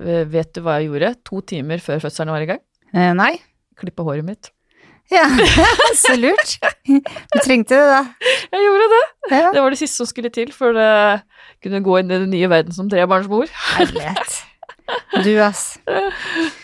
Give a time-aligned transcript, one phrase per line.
[0.00, 2.62] Eh, Vet du hva jeg gjorde to timer før fødselen var i gang?
[2.94, 3.34] Eh, nei.
[3.80, 4.50] Klippe håret mitt.
[5.10, 5.24] Ja,
[5.98, 6.52] så lurt.
[6.86, 8.30] Du trengte det, da.
[8.52, 9.00] Jeg gjorde det!
[9.32, 9.48] Ja.
[9.56, 10.90] Det var det siste som skulle til for å
[11.64, 13.50] kunne gå inn i den nye verden som trebarnsmor.
[13.74, 14.38] Herlighet.
[15.24, 15.64] Du, ass.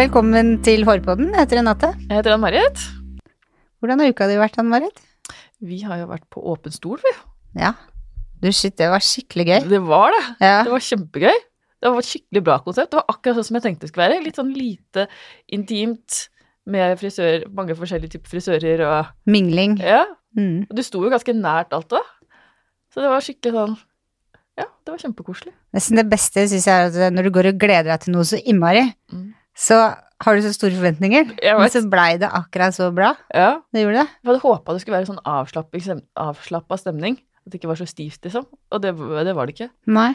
[0.00, 1.26] Velkommen til Hårpodden.
[1.34, 1.88] Jeg heter Renate.
[2.08, 2.78] Jeg heter Ann-Marit.
[3.82, 5.02] Hvordan har uka di vært, Ann-Marit?
[5.60, 7.10] Vi har jo vært på åpen stol, vi.
[7.60, 7.74] Ja.
[8.40, 9.58] Du, shit, det var skikkelig gøy.
[9.68, 10.22] Det var det.
[10.40, 10.54] Ja.
[10.64, 11.42] Det var kjempegøy.
[11.84, 12.94] Det var et skikkelig bra konsept.
[12.94, 14.22] Det var akkurat sånn som jeg tenkte det skulle være.
[14.24, 15.04] Litt sånn lite
[15.58, 16.22] intimt
[16.72, 19.74] med frisør, mange forskjellige typer frisører og Mingling.
[19.84, 20.06] Ja.
[20.38, 20.62] Mm.
[20.64, 22.00] Og du sto jo ganske nært alt da.
[22.94, 23.76] Så det var skikkelig sånn
[24.60, 25.52] Ja, det var kjempekoselig.
[25.76, 28.24] Nesten det beste syns jeg er at når du går og gleder deg til noe
[28.28, 29.28] så innmari, Mm.
[29.60, 29.80] Så
[30.20, 31.34] har du så store forventninger.
[31.40, 33.14] Jeg Men så blei det akkurat så bra.
[33.32, 33.60] Ja.
[33.72, 34.08] Det gjorde det.
[34.20, 37.20] Jeg hadde håpa det skulle være sånn avslappa stemning.
[37.40, 38.44] At det ikke var så stivt, liksom.
[38.44, 38.92] Og det,
[39.24, 39.70] det var det ikke.
[39.88, 40.12] Nei.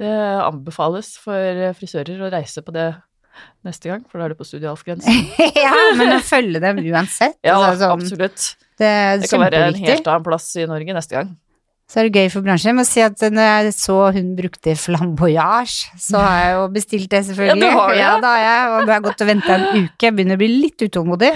[0.00, 2.90] Det anbefales for frisører å reise på det
[3.64, 5.22] neste gang, for da er du på studialfgrensen.
[5.64, 7.38] ja, men å følge dem uansett.
[7.44, 8.48] Ja, altså, sånn, absolutt.
[8.80, 11.32] det Det kan være en helt annen plass i Norge neste gang.
[11.92, 12.70] Så er det gøy for bransjen.
[12.70, 17.10] Jeg må si at når jeg så hun brukte flamboyage, så har jeg jo bestilt
[17.12, 17.66] det, selvfølgelig.
[17.66, 17.98] Ja, du har det.
[18.00, 20.06] Ja, da har jeg, og nå har jeg gått og venta en uke.
[20.06, 21.30] Jeg begynner å bli litt utålmodig.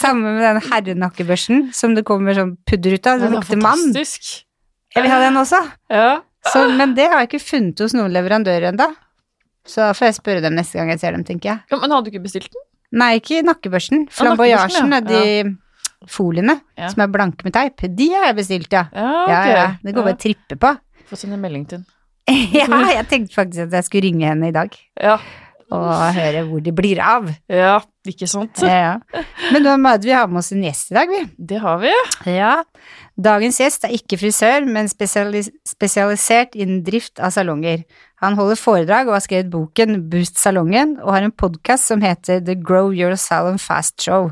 [0.00, 3.24] Samme med den herrenakkebørsten som det kommer sånn pudder ut av.
[3.26, 3.82] Er lukter mann.
[3.98, 5.58] Jeg vil ha den også.
[5.90, 6.20] Ja.
[6.46, 8.86] Så, men det har jeg ikke funnet hos noen leverandører ennå.
[9.66, 11.64] Så da får jeg spørre dem neste gang jeg ser dem, tenker jeg.
[11.66, 12.62] ja, Men hadde du ikke bestilt den?
[13.02, 14.06] Nei, ikke nakkebørsten.
[14.14, 15.02] Flamboyagen, ja.
[15.04, 15.20] de
[16.08, 16.88] foliene Ja.
[16.88, 18.86] som er blanke med teip, de har jeg bestilt, ja.
[18.94, 19.52] Ja, okay.
[19.56, 19.66] Ja.
[19.82, 20.74] Det går bare å trippe på.
[21.10, 21.86] Få sende melding til den.
[22.54, 25.16] ja, jeg tenkte faktisk at jeg skulle ringe henne i dag Ja.
[25.70, 27.28] og høre hvor de blir av.
[27.48, 28.58] ja, ikke sant?
[28.62, 28.98] Ja.
[29.52, 31.20] Men nå må vi ha med oss en gjest i dag, vi.
[31.38, 31.92] Det har vi.
[32.30, 32.62] Ja.
[33.20, 37.82] Dagens gjest er ikke frisør, men spesialis spesialisert innen drift av salonger.
[38.22, 42.40] Han holder foredrag og har skrevet boken Boost salongen, og har en podkast som heter
[42.44, 44.30] The Grow Your Salon Fast Show.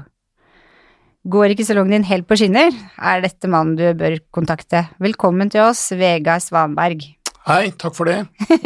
[1.26, 2.70] Går ikke salongen din helt på skinner,
[3.02, 4.84] er dette mannen du bør kontakte.
[5.02, 7.02] Velkommen til oss, Vegard Svanberg.
[7.48, 8.20] Hei, takk for det.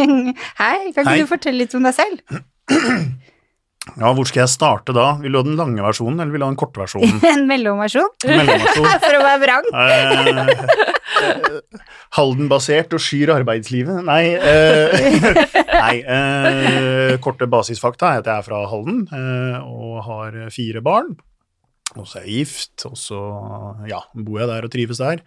[0.61, 2.43] Hei, kan ikke du fortelle litt om deg selv?
[3.99, 5.17] Ja, hvor skal jeg starte da?
[5.19, 7.17] Vil du ha den lange versjonen, eller vil du ha den korte versjonen?
[7.33, 8.13] En mellomversjon?
[8.31, 8.87] Mellomversjon.
[9.03, 9.67] For å være vrang.
[9.75, 10.53] Eh,
[11.27, 14.05] eh, Halden-basert og skyr arbeidslivet?
[14.07, 15.43] Nei, eh,
[15.73, 21.11] nei eh, korte basisfakta er at jeg er fra Halden eh, og har fire barn.
[21.99, 23.19] Og så er jeg gift, og så
[23.91, 25.25] ja, bor jeg der og trives der.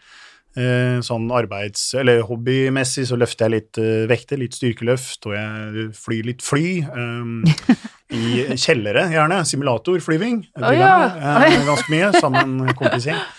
[0.55, 5.89] Eh, sånn arbeids- eller hobbymessig så løfter jeg litt eh, vekter, litt styrkeløft, og jeg
[5.99, 6.67] flyr litt fly.
[6.87, 7.73] eh,
[8.15, 9.41] I kjellere, gjerne.
[9.49, 10.45] Simulatorflyving.
[10.61, 10.93] Oh, ja.
[11.43, 13.19] eh, ganske mye, sammen med en kompisgjeng.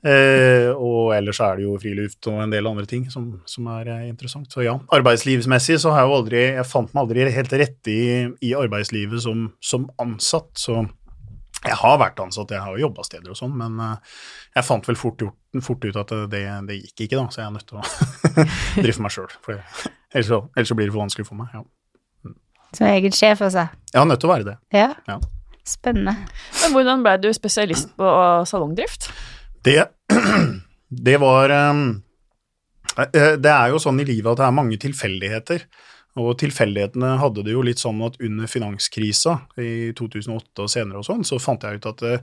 [0.00, 3.90] Eh, og ellers er det jo friluft og en del andre ting som, som er
[3.92, 4.48] eh, interessant.
[4.50, 8.06] Så ja, arbeidslivsmessig så har jeg jo aldri Jeg fant meg aldri helt rette i,
[8.48, 10.80] i arbeidslivet som, som ansatt, så
[11.60, 14.14] jeg har vært ansatt, jeg har jo jobba steder og sånn, men eh,
[14.56, 17.48] jeg fant vel fort, gjort, fort ut at det, det gikk ikke, da, så jeg
[17.48, 17.84] er nødt til å
[18.84, 19.34] drifte meg sjøl.
[19.50, 21.52] Ellers, ellers så blir det for vanskelig for meg.
[21.52, 21.66] Ja.
[22.76, 23.66] Som egen sjef, altså.
[23.90, 24.56] Jeg er nødt til å være det.
[24.74, 24.88] Ja.
[25.10, 25.18] Ja.
[25.66, 26.16] Spennende.
[26.62, 28.10] Men hvordan ble du spesialist på
[28.48, 29.10] salongdrift?
[29.66, 29.76] Det,
[31.08, 31.84] det var um,
[32.96, 35.66] eh, Det er jo sånn i livet at det er mange tilfeldigheter.
[36.20, 41.06] Og tilfeldighetene hadde det jo litt sånn at under finanskrisa i 2008 og senere og
[41.06, 42.16] sånn, så fant jeg ut at det,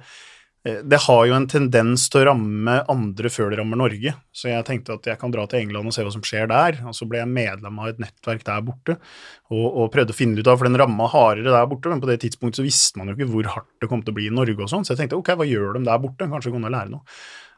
[0.84, 4.12] det har jo en tendens til å ramme andre før det rammer Norge.
[4.36, 6.82] Så jeg tenkte at jeg kan dra til England og se hva som skjer der.
[6.90, 10.42] Og så ble jeg medlem av et nettverk der borte og, og prøvde å finne
[10.42, 13.12] ut av, for den ramma hardere der borte, men på det tidspunktet så visste man
[13.12, 14.88] jo ikke hvor hardt det kom til å bli i Norge og sånn.
[14.88, 16.28] Så jeg tenkte ok, hva gjør de der borte?
[16.28, 17.06] Kanskje gå kunne lære noe.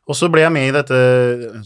[0.10, 1.00] Og så ble jeg med i dette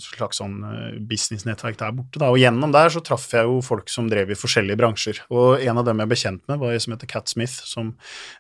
[0.04, 2.28] slags sånn eh, businessnettverk der borte, da.
[2.34, 5.22] Og gjennom der så traff jeg jo folk som drev i forskjellige bransjer.
[5.32, 7.94] Og en av dem jeg ble kjent med, var en som heter Cat Smith, som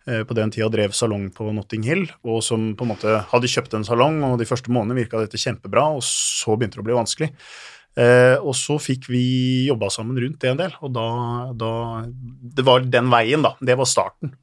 [0.10, 3.52] eh, på den tida drev salong på Notting Hill, og som på en måte hadde
[3.56, 6.90] kjøpt en salong, og de første månedene virka dette kjempebra, og så begynte det å
[6.92, 7.32] bli vanskelig.
[7.94, 9.24] Eh, og så fikk vi
[9.70, 11.08] jobba sammen rundt det en del, og da,
[11.54, 11.74] da
[12.04, 13.54] Det var den veien, da.
[13.62, 14.34] Det var starten.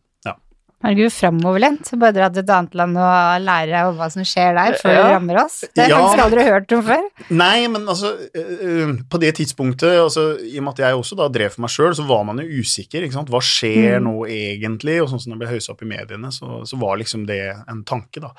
[0.81, 1.91] Herregud, framoverlent.
[2.01, 5.03] Bare dra til et annet land og lære om hva som skjer der, før Ja.
[5.05, 5.59] det rammer oss.
[5.61, 5.99] Det har jeg Ja.
[6.01, 7.03] faktisk aldri hørt om før.
[7.31, 11.17] Nei, men altså øh, øh, På det tidspunktet, altså, i og med at jeg også
[11.21, 13.03] da drev for meg sjøl, så var man jo usikker.
[13.05, 13.29] ikke sant?
[13.29, 14.05] Hva skjer Mm.
[14.09, 15.03] nå egentlig?
[15.03, 17.85] Og sånn som det ble haussa opp i mediene, så, så var liksom det en
[17.85, 18.31] tanke, da.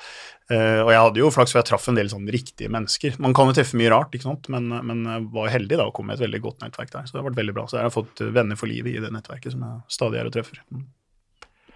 [0.50, 3.20] Eh, og jeg hadde jo flaks, for jeg traff en del sånn riktige mennesker.
[3.20, 5.92] Man kan jo treffe mye rart, ikke sant, men, men jeg var heldig da å
[5.94, 7.06] komme med et veldig godt nettverk der.
[7.06, 7.64] Så det har vært veldig bra.
[7.70, 10.32] Så jeg har fått venner for livet i det nettverket som jeg stadig er og
[10.34, 10.58] treffer.
[10.74, 10.82] Mm.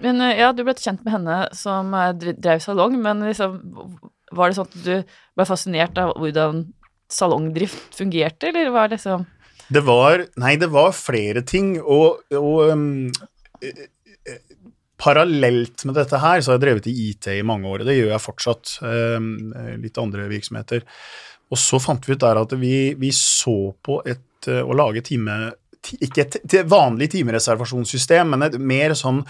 [0.03, 3.61] Men eh, ja, du ble kjent med henne som eh, drev salong, men liksom
[4.37, 4.95] Var det sånn at du
[5.39, 6.67] ble fascinert av hvordan
[7.13, 9.27] salongdrift fungerte, eller var det liksom
[9.73, 12.89] Det var Nei, det var flere ting, og, og um,
[13.63, 13.87] eh,
[14.97, 17.99] Parallelt med dette her så har jeg drevet i IT i mange år, og det
[17.99, 18.71] gjør jeg fortsatt.
[18.81, 19.27] Um,
[19.83, 20.87] litt andre virksomheter.
[21.53, 25.37] Og så fant vi ut der at vi, vi så på et å lage time
[25.95, 29.23] ikke et vanlig timereservasjonssystem, men et mer sånn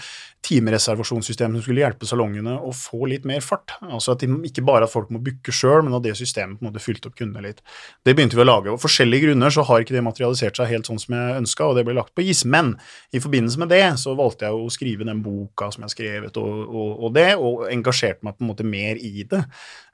[0.45, 3.73] timereservasjonssystem som skulle hjelpe salongene å få litt mer fart.
[3.83, 6.65] Altså at de, ikke bare at folk må booke sjøl, men at det systemet på
[6.65, 7.63] en måte fylte opp kundene litt.
[8.05, 8.71] Det begynte vi å lage.
[8.71, 11.79] og forskjellige grunner så har ikke det materialisert seg helt sånn som jeg ønska, og
[11.79, 12.45] det ble lagt på is.
[12.45, 12.75] Men
[13.11, 16.39] i forbindelse med det så valgte jeg å skrive den boka som jeg har skrevet,
[16.39, 19.43] og, og, og det, og engasjerte meg på en måte mer i det.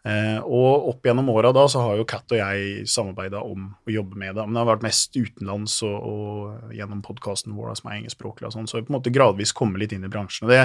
[0.03, 3.93] Eh, og opp gjennom åra da så har jo Kat og jeg samarbeida om å
[3.93, 4.43] jobbe med det.
[4.43, 8.55] Men det har vært mest utenlands og, og gjennom podkasten vår som er engelskspråklig og
[8.57, 10.42] sånn, så vi på en måte gradvis kommet litt inn i bransjen.
[10.43, 10.63] Og det,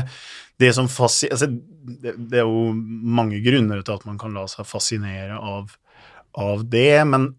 [0.60, 2.72] det altså, det, det er jo
[3.18, 5.76] mange grunner til at man kan la seg fascinere av,
[6.38, 7.30] av det, men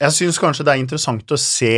[0.00, 1.74] jeg syns kanskje det er interessant å se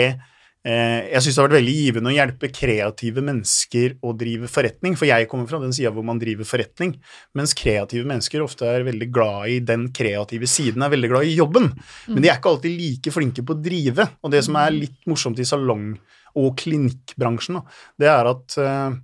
[0.62, 4.94] Eh, jeg syns det har vært veldig givende å hjelpe kreative mennesker å drive forretning,
[4.99, 6.94] for jeg kommer fra den sida hvor man driver forretning,
[7.35, 11.35] mens kreative mennesker ofte er veldig glad i den kreative siden, er veldig glad i
[11.35, 11.67] jobben,
[12.06, 14.06] men de er ikke alltid like flinke på å drive.
[14.23, 15.97] Og det som er litt morsomt i salong-
[16.38, 17.59] og klinikkbransjen,
[18.00, 18.94] det er at eh,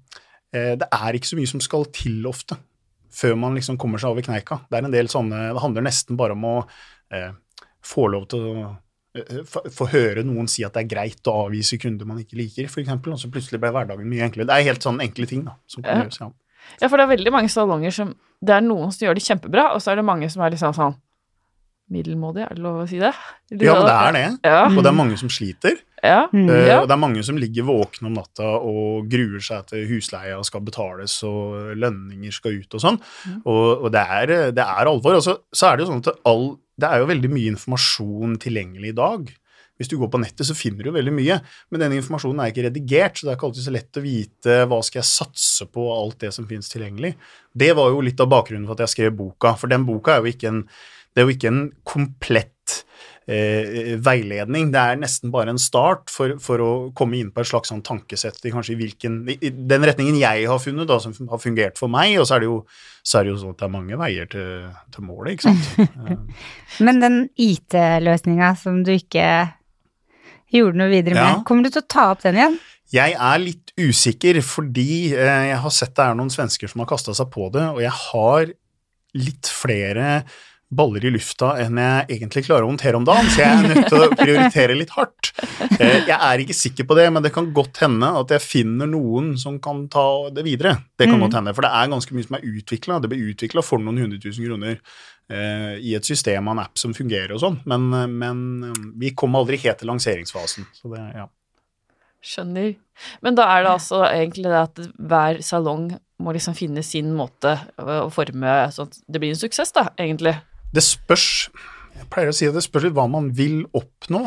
[0.52, 2.56] det er ikke så mye som skal til ofte
[3.18, 4.60] før man liksom kommer seg over kneika.
[4.68, 6.56] Det er en del sånne Det handler nesten bare om å
[7.14, 7.30] eh,
[7.84, 8.64] få lov til å
[9.16, 12.36] eh, få få høre noen si at det er greit å avvise kunder man ikke
[12.38, 14.46] liker, f.eks., og så plutselig ble hverdagen mye enklere.
[14.50, 16.04] Det er helt sånne enkle ting da, som kan Ja.
[16.04, 16.20] gjøres.
[16.20, 16.30] Ja.
[16.82, 18.14] Ja, for det er veldig mange salonger som
[18.44, 20.74] Det er noen som gjør det kjempebra, og så er det mange som er liksom
[20.76, 20.94] sånn
[21.92, 23.12] middelmådige, er det lov å si det?
[23.54, 24.24] ja, det er det.
[24.44, 24.62] Ja.
[24.68, 25.78] Og det er mange som sliter.
[26.04, 26.28] ja.
[26.32, 26.48] Mm.
[26.50, 26.80] eh, Ja.
[26.82, 30.64] Og det er mange som ligger våkne om natta og gruer seg til husleia skal
[30.66, 33.00] betales og lønninger skal ut og sånn.
[33.24, 33.42] Mm.
[33.44, 35.18] Og, og det, er, det er alvor.
[35.18, 36.48] Og så, så er det jo sånn at all,
[36.78, 39.30] det er jo veldig mye informasjon tilgjengelig i dag.
[39.78, 41.38] Hvis du går på nettet, så finner du veldig mye,
[41.70, 44.56] men denne informasjonen er ikke redigert, så det er ikke alltid så lett å vite
[44.66, 47.12] hva skal jeg satse på og alt det som finnes tilgjengelig.
[47.54, 50.24] Det var jo litt av bakgrunnen for at jeg skrev boka, for den boka er
[50.24, 50.64] jo ikke en,
[51.18, 52.76] det er jo ikke en komplett
[53.28, 54.70] eh, veiledning.
[54.72, 57.82] Det er nesten bare en start for, for å komme inn på et slags sånn
[57.86, 61.90] tankesett i kanskje hvilken i, den retningen jeg har funnet, da, som har fungert for
[61.92, 62.14] meg.
[62.22, 62.60] Og så er det jo,
[63.02, 66.24] så er det jo sånn at det er mange veier til, til målet, ikke sant.
[66.86, 69.28] Men den IT-løsninga som du ikke
[70.54, 71.38] gjorde noe videre med, Ja.
[71.44, 72.58] kommer du til å ta opp den igjen?
[72.88, 76.88] Jeg er litt usikker fordi eh, jeg har sett det er noen svensker som har
[76.88, 78.48] kasta seg på det, og jeg har
[79.18, 80.22] litt flere
[80.68, 83.86] baller i lufta enn jeg egentlig klarer å håndtere om dagen, så jeg er nødt
[83.88, 85.30] til å prioritere litt hardt.
[85.78, 88.90] Eh, jeg er ikke sikker på det, men det kan godt hende at jeg finner
[88.90, 90.04] noen som kan ta
[90.34, 90.74] det videre.
[90.98, 91.24] Det kan Mm.
[91.24, 93.00] godt hende, for det er ganske mye som er utvikla.
[93.00, 94.76] Det blir utvikla for noen hundre tusen kroner
[95.30, 98.82] eh, i et system av en app som fungerer og sånn, men, eh, men eh,
[98.96, 100.66] vi kom aldri helt til lanseringsfasen.
[100.76, 101.26] Så det, ja.
[102.20, 102.74] Skjønner.
[103.22, 107.52] Men da er det altså egentlig det at hver salong må liksom finne sin måte
[107.78, 110.34] å forme sånn at det blir en suksess, da, egentlig.
[110.74, 111.48] Det spørs
[111.98, 114.20] Jeg pleier å si at det spørs litt hva man vil oppnå.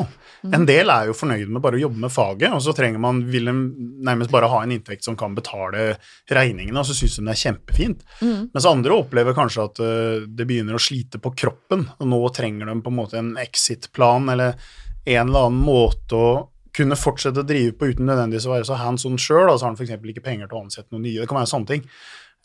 [0.51, 3.21] En del er jo fornøyd med bare å jobbe med faget, og så trenger man,
[3.31, 5.93] vil nærmest bare ha en inntekt som kan betale
[6.27, 8.03] regningene, og så syns de det er kjempefint.
[8.19, 8.49] Mm.
[8.51, 12.67] Mens andre opplever kanskje at eh, det begynner å slite på kroppen, og nå trenger
[12.73, 14.59] de på en måte en exit-plan eller
[15.05, 16.29] en eller annen måte å
[16.75, 19.71] kunne fortsette å drive på uten nødvendigvis å være så hands on sjøl, så har
[19.71, 19.95] han f.eks.
[20.11, 21.21] ikke penger til å ansette noen nye.
[21.23, 21.87] Det kan være sånne ting.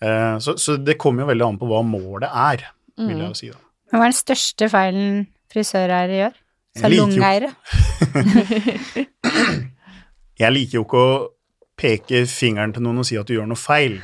[0.07, 3.35] Eh, Så, så det kommer jo veldig an på hva målet er, vil jeg jo
[3.43, 3.51] si.
[3.51, 3.59] da.
[3.91, 6.39] Men Hva er den største feilen frisøreiere gjør?
[6.77, 7.51] Salongeiere?
[10.43, 11.13] Jeg liker jo ikke å
[11.81, 13.99] peke fingeren til noen og si at du gjør noe feil,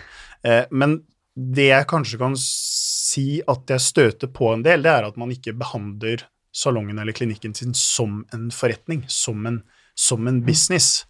[0.44, 1.00] eh, men
[1.32, 5.32] det jeg kanskje kan si at jeg støter på en del, det er at man
[5.32, 9.62] ikke behandler salongen eller klinikken sin som en forretning, som en,
[9.96, 11.06] som en business.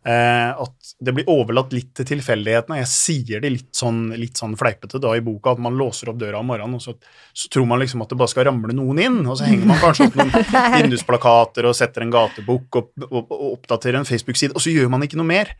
[0.00, 2.78] Eh, at det blir overlatt litt til tilfeldighetene.
[2.80, 6.20] Jeg sier det litt sånn, litt sånn fleipete da i boka, at man låser opp
[6.22, 6.94] døra om morgenen, og så,
[7.36, 9.82] så tror man liksom at det bare skal ramle noen inn, og så henger man
[9.82, 10.32] kanskje opp noen
[10.78, 15.04] vindusplakater og setter en gatebukk og, og, og oppdaterer en Facebook-side, og så gjør man
[15.04, 15.52] ikke noe mer.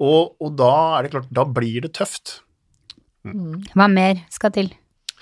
[0.00, 2.38] Og, og da er det klart, da blir det tøft.
[3.24, 4.72] Hva mer skal til?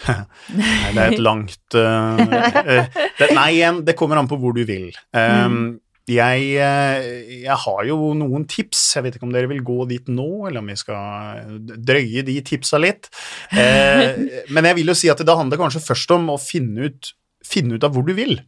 [0.06, 4.54] Nei, det er et langt uh, uh, det, Nei, igjen, det kommer an på hvor
[4.56, 4.88] du vil.
[5.14, 5.76] Um,
[6.14, 7.06] jeg, eh,
[7.44, 8.82] jeg har jo noen tips.
[8.96, 12.36] Jeg vet ikke om dere vil gå dit nå, eller om vi skal drøye de
[12.46, 13.10] tipsa litt.
[13.50, 14.20] Eh,
[14.54, 17.12] men jeg vil jo si at det handler kanskje først om å finne ut,
[17.46, 18.38] finne ut av hvor du vil.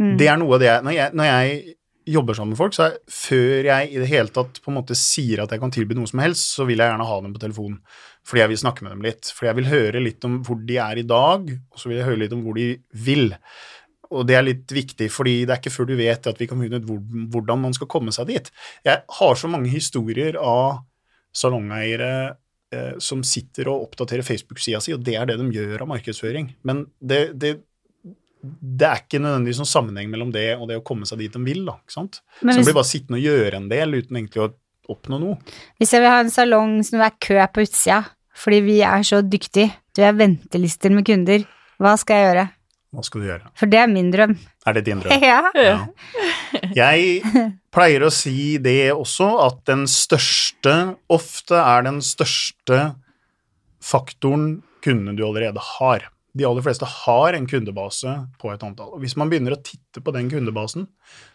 [0.00, 0.16] Mm.
[0.20, 1.76] Det er noe av det jeg når, jeg når jeg
[2.10, 4.96] jobber sammen med folk, så er før jeg i det hele tatt på en måte
[4.98, 7.42] sier at jeg kan tilby noe som helst, så vil jeg gjerne ha dem på
[7.42, 7.80] telefon.
[8.26, 9.30] fordi jeg vil snakke med dem litt.
[9.34, 12.08] Fordi jeg vil høre litt om hvor de er i dag, og så vil jeg
[12.08, 13.32] høre litt om hvor de vil.
[14.10, 16.60] Og det er litt viktig, fordi det er ikke før du vet at vi kan
[16.60, 16.88] finne ut
[17.30, 18.52] hvordan man skal komme seg dit.
[18.86, 20.80] Jeg har så mange historier av
[21.36, 22.12] salongeiere
[22.74, 26.50] eh, som sitter og oppdaterer Facebook-sida si, og det er det de gjør av markedsføring.
[26.66, 27.52] Men det, det,
[28.42, 31.44] det er ikke nødvendigvis noen sammenheng mellom det og det å komme seg dit de
[31.46, 31.62] vil.
[31.68, 32.22] da, ikke sant?
[32.40, 32.56] Hvis...
[32.56, 34.52] så de blir bare sittende og gjøre en del uten egentlig å
[34.90, 35.38] oppnå noe.
[35.78, 38.02] Hvis jeg vil ha en salong som det er kø på utsida,
[38.40, 41.44] fordi vi er så dyktige, du har ventelister med kunder,
[41.80, 42.50] hva skal jeg gjøre?
[42.90, 43.50] Hva skal du gjøre?
[43.58, 44.32] For det er min drøm.
[44.66, 45.22] Er det din drøm?
[45.30, 45.42] Ja.
[45.54, 45.74] Ja.
[46.74, 47.20] Jeg
[47.70, 52.80] pleier å si det også, at den største, ofte er den største
[53.80, 56.08] faktoren kundene du allerede har.
[56.34, 58.92] De aller fleste har en kundebase på et antall.
[58.94, 60.86] Og hvis man begynner å titte på den kundebasen,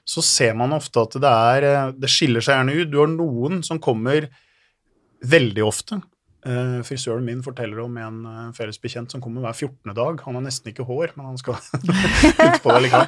[0.08, 2.92] så ser man ofte at det er eh, Det skiller seg gjerne ut.
[2.92, 4.30] Du har noen som kommer
[5.26, 6.00] veldig ofte.
[6.46, 9.96] Eh, frisøren min forteller om en uh, felles bekjent som kommer hver 14.
[9.98, 10.20] dag.
[10.28, 11.58] Han har nesten ikke hår, men han skal
[12.46, 13.08] ut på det likevel.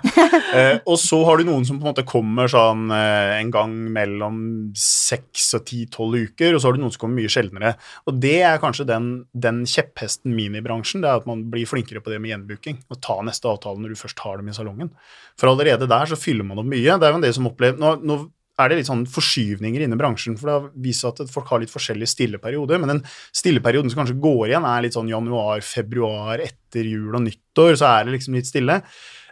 [0.50, 3.76] Uh, og så har du noen som på en måte kommer sånn eh, en gang
[3.94, 4.40] mellom
[4.78, 7.76] seks og ti-tolv uker, og så har du noen som kommer mye sjeldnere.
[8.10, 11.70] Og det er kanskje den, den kjepphesten min i bransjen, det er at man blir
[11.70, 12.82] flinkere på det med gjenbooking.
[12.90, 14.90] Og ta neste avtale når du først har dem i salongen.
[15.38, 16.98] For allerede der så fyller man opp mye.
[16.98, 18.18] Det er jo en del som opplever nå, nå
[18.58, 21.74] er det litt sånn forskyvninger inne i bransjen, for det seg at folk har litt
[21.74, 22.82] forskjellige stilleperioder.
[22.82, 23.04] men den
[23.36, 27.92] stilleperioden som kanskje går igjen, er litt sånn januar, februar, etter jul og nyttår, så
[27.92, 28.82] er det liksom litt stille.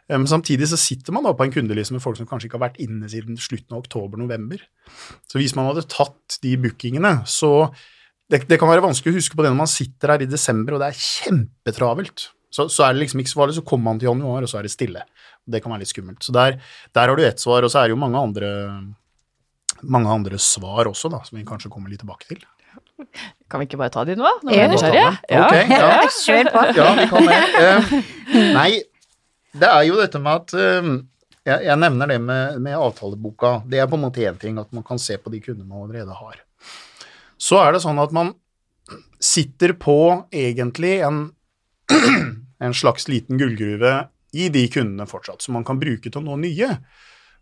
[0.10, 2.60] Eh, Men samtidig så sitter man da på en kundeliste med folk som kanskje ikke
[2.60, 4.62] har vært inne siden slutten av oktober-november.
[5.28, 7.72] Så hvis man hadde tatt de bookingene, så
[8.30, 10.76] det, det kan være vanskelig å huske på det når man sitter her i desember
[10.76, 12.30] og det er kjempetravelt.
[12.56, 14.62] Så, så er det liksom ikke så farlig, så kommer man til januar, og så
[14.62, 15.02] er det stille.
[15.46, 16.22] Det kan være litt skummelt.
[16.24, 16.56] Så der,
[16.96, 18.52] der har du ett svar, og så er det jo mange andre,
[19.84, 22.44] mange andre svar også, da, som vi kanskje kommer litt tilbake til.
[23.52, 24.30] Kan vi ikke bare ta de nå?
[24.44, 24.62] Nå er Ja.
[24.62, 25.08] jeg nysgjerrig.
[25.30, 25.90] Ok, ja.
[26.26, 26.64] Kjør på.
[26.78, 27.42] Ja, vi kan det.
[27.60, 28.70] Eh, nei,
[29.56, 30.90] det er jo dette med at eh,
[31.46, 33.62] jeg, jeg nevner det med, med avtaleboka.
[33.70, 35.84] Det er på en måte én ting, at man kan se på de kundene man
[35.86, 36.40] allerede har.
[37.38, 38.34] Så er det sånn at man
[39.20, 39.98] sitter på
[40.32, 41.32] egentlig en,
[42.64, 46.36] en slags liten gullgruve i de kundene fortsatt, som man kan bruke til å nå
[46.44, 46.72] nye.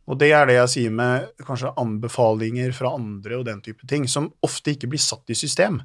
[0.04, 4.04] Og det er det jeg sier med kanskje anbefalinger fra andre og den type ting,
[4.12, 5.78] som ofte ikke blir satt i system.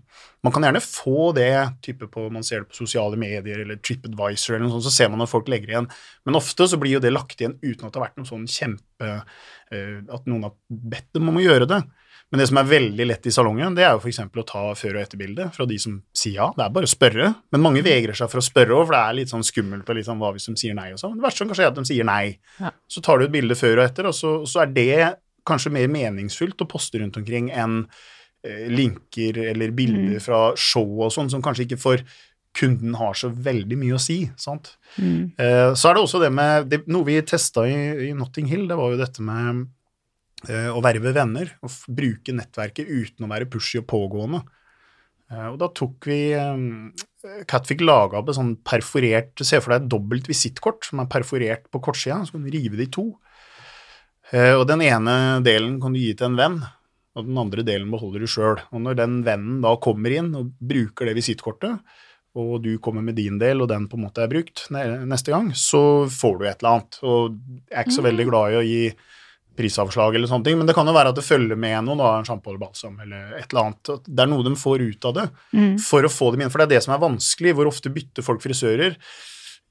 [0.43, 1.53] Man kan gjerne få det
[1.87, 5.13] type på man ser det på sosiale medier eller TripAdvisor eller noe sånt, så ser
[5.13, 5.89] man at folk legger igjen.
[6.27, 8.51] Men ofte så blir jo det lagt igjen uten at det har vært noen sånn
[8.51, 11.83] kjempe eh, At noen har bedt dem om å gjøre det.
[12.31, 14.19] Men det som er veldig lett i salongen, det er jo f.eks.
[14.21, 16.49] å ta før- og etterbilde fra de som sier ja.
[16.57, 17.31] Det er bare å spørre.
[17.55, 19.97] Men mange vegrer seg for å spørre òg, for det er litt sånn skummelt og
[19.97, 21.17] litt sånn hva hvis de sier nei og sånn.
[21.17, 22.39] Det verste som kan skje, er at de sier nei.
[22.61, 22.75] Ja.
[22.93, 24.91] Så tar du et bilde før og etter, og så, så er det
[25.49, 27.79] kanskje mer meningsfullt å poste rundt omkring enn
[28.45, 32.05] eh, linker eller bilder fra show og sånn, som kanskje ikke får
[32.59, 34.19] kunden har så veldig mye å si.
[34.37, 34.75] sant?
[35.01, 35.33] Mm.
[35.39, 38.67] Eh, Så er det også det med det, Noe vi testa i, i Notting Hill,
[38.69, 39.67] det var jo dette med
[40.47, 41.51] å verve venner.
[41.67, 44.45] Og bruke nettverket uten å være pushy og pågående.
[45.29, 49.75] Eh, og da tok vi eh, Cat fikk laga opp et sånn perforert Se for
[49.75, 52.95] deg et dobbelt visittkort som er perforert på kortsida, så kan du rive det i
[52.95, 53.07] to.
[54.33, 55.15] Eh, og den ene
[55.45, 56.59] delen kan du gi til en venn,
[57.19, 58.63] og den andre delen beholder du sjøl.
[58.73, 61.83] Og når den vennen da kommer inn og bruker det visittkortet,
[62.39, 65.49] og du kommer med din del, og den på en måte er brukt neste gang,
[65.59, 65.81] så
[66.13, 66.99] får du et eller annet.
[67.03, 68.83] Og jeg er ikke så veldig glad i å gi
[69.59, 72.13] prisavslag eller sånne ting, men det kan jo være at det følger med noe, da,
[72.21, 73.91] en sjampo eller balsam eller et eller annet.
[74.07, 75.75] Det er noe de får ut av det Mm.
[75.83, 76.51] for å få dem inn.
[76.55, 77.57] For det er det som er vanskelig.
[77.59, 78.97] Hvor ofte bytter folk frisører?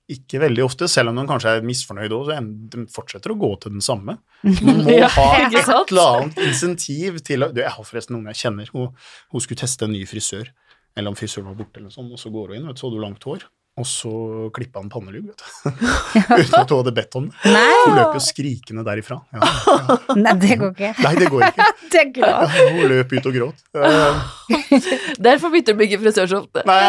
[0.07, 2.35] Ikke veldig ofte, selv om de kanskje er misfornøyde òg, så
[2.71, 4.17] de fortsetter å gå til den samme.
[4.63, 5.57] Man må Ja, ha et
[5.91, 8.69] eller annet insentiv til å du, Jeg har forresten noen jeg kjenner.
[8.71, 8.93] Hun,
[9.33, 10.47] hun skulle teste en ny frisør,
[10.95, 12.87] eller om frisøren var borte, eller sånt, og så går hun inn, vet du, så
[12.87, 13.43] hadde hun langt hår.
[13.77, 14.09] Og så
[14.55, 15.45] klippa han pannelugg, vet du.
[16.41, 17.51] Uten at hun hadde bedt om det.
[17.53, 17.75] Nei.
[17.85, 19.19] Hun løp jo skrikende derifra.
[19.37, 19.97] Ja, ja.
[20.25, 20.89] Nei, det går ikke.
[21.05, 21.67] Nei, det går ikke.
[21.93, 22.57] Det er Ja, glad.
[22.73, 23.61] hun løp ut og gråt.
[23.77, 24.81] Eh,
[25.29, 26.63] Derfor bytter du ikke frisør så ofte.
[26.67, 26.81] Nei,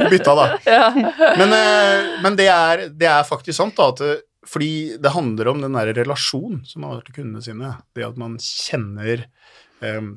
[0.00, 0.46] hun bytta da.
[0.66, 0.88] Ja.
[1.38, 3.92] Men, eh, men det, er, det er faktisk sant, da.
[3.94, 7.72] At fordi det handler om den der relasjonen som man har til kundene sine.
[7.96, 10.12] Det at man kjenner eh, man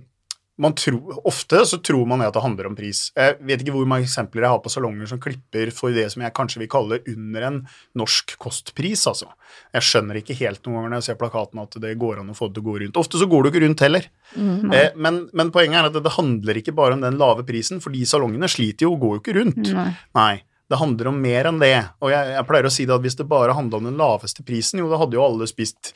[0.76, 3.10] tror, Ofte så tror man at det handler om pris.
[3.16, 6.24] Jeg vet ikke hvor mange eksempler jeg har på salonger som klipper for det som
[6.26, 7.60] jeg kanskje vil kalle under en
[8.00, 9.30] norsk kostpris, altså.
[9.76, 12.38] Jeg skjønner ikke helt noen ganger når jeg ser plakaten at det går an å
[12.38, 13.00] få det til å gå rundt.
[13.00, 14.12] Ofte så går det jo ikke rundt heller.
[14.36, 17.82] Eh, men, men poenget er at det, det handler ikke bare om den lave prisen,
[17.84, 19.74] for de salongene sliter jo og går jo ikke rundt.
[19.76, 19.90] Nei.
[20.20, 20.34] Nei.
[20.70, 21.78] Det handler om mer enn det.
[22.04, 24.46] Og jeg, jeg pleier å si det at hvis det bare handla om den laveste
[24.46, 25.96] prisen, jo, da hadde jo alle spist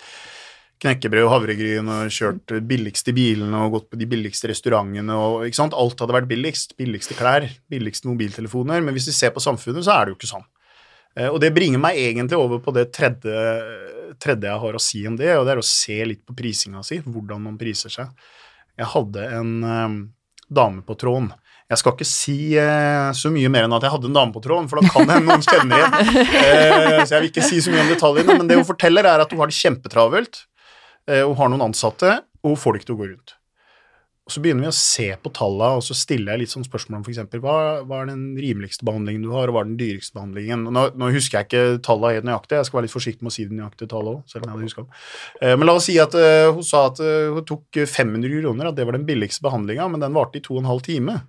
[0.83, 5.59] knekkebrød og havregryn og kjørt billigste bilene og gått på de billigste restaurantene og ikke
[5.61, 5.77] sant.
[5.77, 6.75] Alt hadde vært billigst.
[6.79, 8.83] Billigste klær, billigste mobiltelefoner.
[8.83, 10.47] Men hvis vi ser på samfunnet, så er det jo ikke sånn.
[11.17, 13.45] Eh, og det bringer meg egentlig over på det tredje,
[14.21, 16.83] tredje jeg har å si om det, og det er å se litt på prisinga
[16.85, 18.11] si, hvordan man priser seg.
[18.79, 19.97] Jeg hadde en um,
[20.49, 21.29] dame på tråden.
[21.71, 24.41] Jeg skal ikke si eh, så mye mer enn at jeg hadde en dame på
[24.43, 25.93] tråden, for da kan det hende noen kjenner igjen.
[26.43, 29.23] Eh, så jeg vil ikke si så mye om detaljene, men det hun forteller, er
[29.23, 30.43] at hun har det kjempetravelt.
[31.10, 33.33] Hun har noen ansatte, og hun får det ikke til å gå rundt.
[34.24, 37.01] Og Så begynner vi å se på tallene, og så stiller jeg litt sånn spørsmål
[37.01, 37.19] om f.eks.
[37.43, 40.63] Hva, hva er den rimeligste behandlingen du har, og hva er den dyreste behandlingen?
[40.72, 43.36] Nå, nå husker jeg ikke tallene helt nøyaktig, jeg skal være litt forsiktig med å
[43.36, 45.03] si det nøyaktige tallet òg, selv om jeg hadde huska dem.
[45.41, 48.79] Eh, men la oss si at uh, hun sa at hun tok 500 kroner, at
[48.79, 51.19] det var den billigste behandlinga, men den varte i to og en halv time.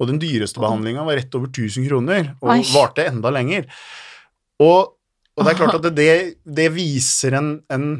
[0.00, 2.62] Og den dyreste behandlinga var rett over 1000 kroner, og Oi.
[2.72, 3.68] varte enda lenger.
[4.64, 4.94] Og,
[5.36, 6.12] og det er klart at det,
[6.48, 7.90] det viser en, en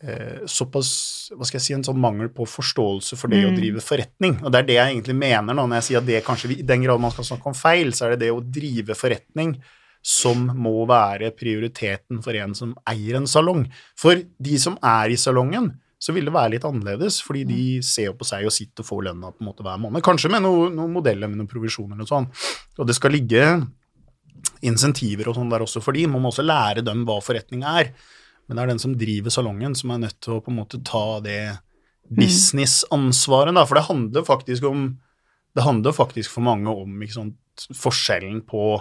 [0.00, 3.56] eh, såpass hva skal jeg si, en sånn mangel på forståelse for det å Mm.
[3.56, 4.36] drive forretning.
[4.44, 6.62] Og det er det jeg egentlig mener nå, når jeg sier at det kanskje i
[6.62, 9.56] den grad man skal snakke om feil, så er det det å drive forretning
[10.02, 13.66] som må være prioriteten for en som eier en salong.
[13.96, 18.04] For de som er i salongen, så vil det være litt annerledes, fordi de ser
[18.04, 20.00] jo på seg og sitter og får lønna på en måte hver måned.
[20.06, 22.30] Kanskje med noen noen modeller med noen provisjoner eller noe sånt.
[22.78, 23.66] Og det skal ligge
[24.62, 26.06] insentiver og sånn der også for de.
[26.06, 27.90] Man må også lære dem hva forretning er.
[28.48, 30.80] Men det er den som driver salongen, som er nødt til å på en måte
[30.86, 31.58] ta det
[32.08, 33.64] businessansvaret, da.
[33.68, 34.88] For det handler faktisk om
[35.56, 38.76] Det handler faktisk for mange om ikke sant, forskjellen på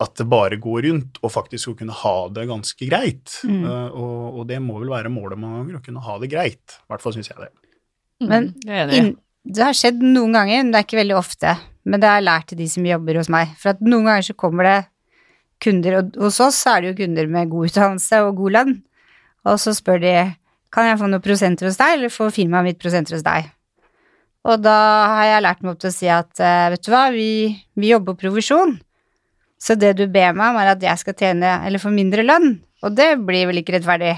[0.00, 3.32] at det bare går rundt, og faktisk å kunne ha det ganske greit.
[3.42, 3.64] Mm.
[3.64, 6.76] Uh, og, og det må vel være målet mange ganger, å kunne ha det greit.
[6.78, 7.50] I hvert fall syns jeg det.
[8.22, 9.00] Men Mm, enig.
[9.00, 9.10] inn,
[9.44, 11.56] det har skjedd noen ganger, men det er ikke veldig ofte.
[11.84, 13.52] Men det har jeg lært til de som jobber hos meg.
[13.58, 14.78] For at noen ganger så kommer det
[15.62, 18.76] kunder, og hos oss er det jo kunder med god utdannelse og god lønn.
[19.48, 20.14] Og så spør de
[20.70, 23.50] kan jeg få noen prosenter hos deg, eller får firmaet mitt prosenter hos deg.
[24.48, 24.76] Og da
[25.16, 27.30] har jeg lært meg opp til å si at eh, vet du hva, vi,
[27.76, 28.78] vi jobber på provisjon.
[29.60, 32.54] Så det du ber meg om, er at jeg skal tjene eller få mindre lønn.
[32.80, 34.14] Og det blir vel ikke rettferdig.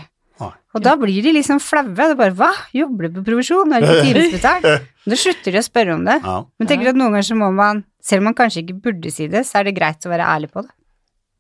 [0.73, 1.93] Og da blir de liksom flaue.
[1.93, 4.89] Det er bare hva, jobber du på provisjon, er du ikke timesbetalt?
[5.03, 6.15] Da slutter de å spørre om det.
[6.23, 6.37] Ja.
[6.63, 9.11] Men tenker du at noen ganger så må man, selv om man kanskje ikke burde
[9.11, 10.71] si det, så er det greit å være ærlig på det.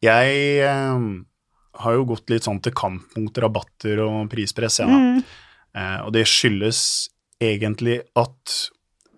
[0.02, 0.36] Jeg
[0.66, 1.06] eh,
[1.84, 4.98] har jo gått litt sånn til kamp mot rabatter og prispress, jeg, da.
[4.98, 5.50] Mm.
[5.72, 6.82] Eh, og det skyldes
[7.42, 8.56] egentlig at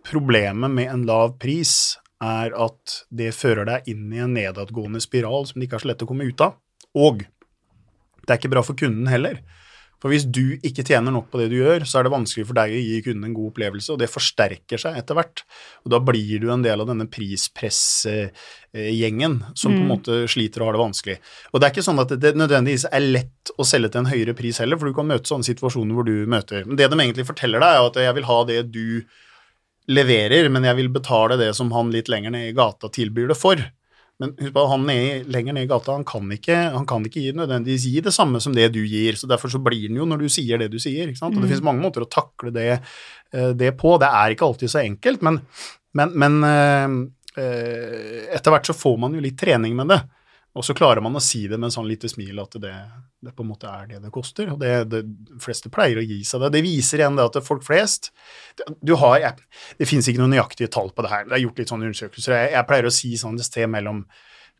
[0.04, 5.48] problemet med en lav pris er at det fører deg inn i en nedadgående spiral
[5.48, 6.56] som det ikke er så lett å komme ut av.
[6.94, 9.40] Og det er ikke bra for kunden heller.
[10.04, 12.52] For hvis du ikke tjener nok på det du gjør, så er det vanskelig for
[12.58, 15.38] deg å gi kunden en god opplevelse, og det forsterker seg etter hvert.
[15.86, 19.92] Og da blir du en del av denne prispressgjengen som på en Mm.
[19.94, 21.16] måte sliter og har det vanskelig.
[21.54, 24.36] Og det er ikke sånn at det nødvendigvis er lett å selge til en høyere
[24.36, 27.26] pris heller, for du kan møte sånne situasjoner hvor du møter Men det de egentlig
[27.26, 29.04] forteller deg, er at jeg vil ha det du
[29.88, 33.36] leverer, men jeg vil betale det som han litt lenger ned i gata tilbyr det
[33.36, 33.56] for.
[34.22, 37.18] Men husk på han ned, lenger ned i gata, han kan ikke, han kan ikke
[37.24, 40.06] gi, nødvendigvis gi det samme som det du gir, så derfor så blir han jo
[40.06, 41.08] når du sier det du sier.
[41.10, 41.34] ikke sant?
[41.34, 41.52] Og det Mm.
[41.54, 42.80] finnes mange måter å takle det,
[43.32, 43.98] eh, det på.
[43.98, 45.40] Det er ikke alltid så enkelt, men,
[45.94, 50.00] men, men eh, eh, etter hvert så får man jo litt trening med det.
[50.54, 52.74] Og så klarer man å si det med en sånn lite smil at det,
[53.26, 54.52] det på en måte er det det koster.
[54.52, 56.52] Og det, det de fleste pleier å gi seg det.
[56.54, 58.12] Det viser igjen det at folk flest
[58.78, 59.48] du har, jeg,
[59.80, 61.26] Det finnes ikke noen nøyaktige tall på det her.
[61.26, 62.36] Det er gjort litt sånne undersøkelser.
[62.38, 64.04] Jeg, jeg pleier å si sånn et sted mellom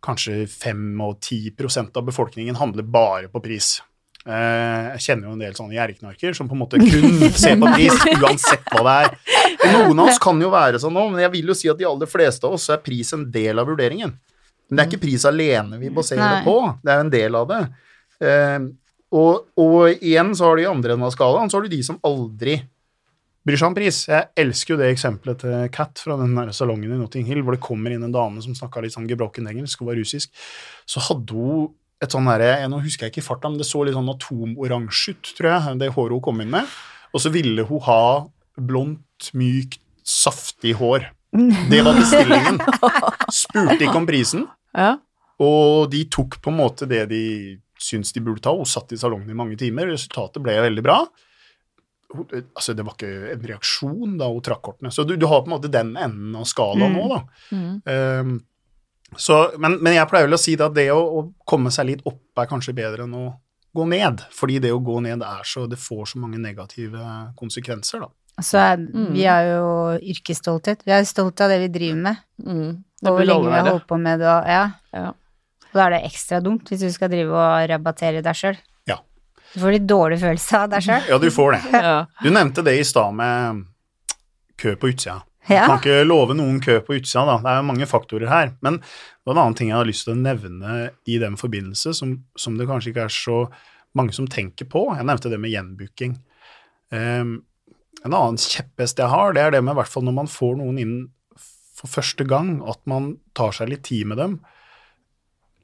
[0.04, 3.76] kanskje 5 og 10% av befolkningen handler bare på pris.
[4.24, 7.70] Eh, jeg kjenner jo en del sånne gjerriknarker som på en måte kun ser på
[7.76, 9.16] pris, uansett hva det er.
[9.54, 11.80] Og noen av oss kan jo være sånn nå, men jeg vil jo si at
[11.80, 14.18] de aller fleste av oss er pris en del av vurderingen.
[14.68, 17.50] Men det er ikke pris alene vi baserer det på, det er en del av
[17.50, 17.62] det.
[18.24, 18.60] Eh,
[19.14, 21.82] og, og igjen så har du i andre enden av skalaen, så har du de
[21.86, 22.58] som aldri
[23.44, 24.00] bryr seg om pris.
[24.08, 27.56] Jeg elsker jo det eksempelet til Cat fra den der salongen i Notting Hill, hvor
[27.56, 30.32] det kommer inn en dame som snakka litt sånn gebrokken engelsk og var russisk.
[30.88, 31.72] Så hadde hun
[32.02, 35.32] et sånn derre Nå husker jeg ikke farta, men det så litt sånn atomoransje ut,
[35.36, 36.72] tror jeg, det håret hun kom inn med.
[37.14, 38.02] Og så ville hun ha
[38.58, 41.06] blondt, mykt, saftig hår.
[41.70, 42.60] Det var bestillingen.
[43.42, 44.46] Spurte ikke om prisen.
[44.74, 44.94] Ja.
[45.42, 47.22] Og de tok på en måte det de
[47.84, 49.90] syntes de burde ta, og satt i salongen i mange timer.
[49.90, 51.00] Resultatet ble veldig bra.
[52.54, 54.92] Altså, det var ikke en reaksjon da hun trakk kortene.
[54.94, 56.98] Så du, du har på en måte den enden av skalaen Mm.
[57.00, 57.20] nå, da.
[57.50, 58.28] Mm.
[58.30, 58.34] Um,
[59.18, 61.90] så, men, men jeg pleier vel å si det at det å, å komme seg
[61.90, 63.24] litt opp er kanskje bedre enn å
[63.74, 64.22] gå ned.
[64.34, 67.02] Fordi det å gå ned er så Det får så mange negative
[67.38, 68.10] konsekvenser, da.
[68.42, 69.12] Så er, Mm.
[69.14, 70.80] vi har jo yrkesstolthet.
[70.84, 72.84] Vi er stolte av det vi driver med, Mm.
[73.04, 74.70] Det og hvor lenge vi har holdt på med det, og ja.
[74.94, 75.08] Ja.
[75.10, 78.56] Og da er det ekstra dumt hvis du skal drive og rabattere deg sjøl.
[79.54, 81.02] Du får litt dårlig følelse av deg sjøl.
[81.08, 81.60] Ja, du får det.
[81.72, 82.06] Ja.
[82.24, 83.60] Du nevnte det i stad med
[84.58, 85.20] kø på utsida.
[85.46, 85.66] Ja.
[85.68, 87.36] Kan ikke love noen kø på utsida, da.
[87.38, 88.50] Det er mange faktorer her.
[88.66, 91.94] Men det var en annen ting jeg har lyst til å nevne i den forbindelse,
[91.94, 93.44] som, som det kanskje ikke er så
[93.94, 94.88] mange som tenker på.
[94.96, 96.16] Jeg nevnte det med gjenbooking.
[96.90, 97.44] Um,
[98.04, 100.80] en annen kjepphest jeg har, det er det med hvert fall når man får noen
[100.80, 100.96] inn
[101.74, 104.36] for første gang, at man tar seg litt tid med dem,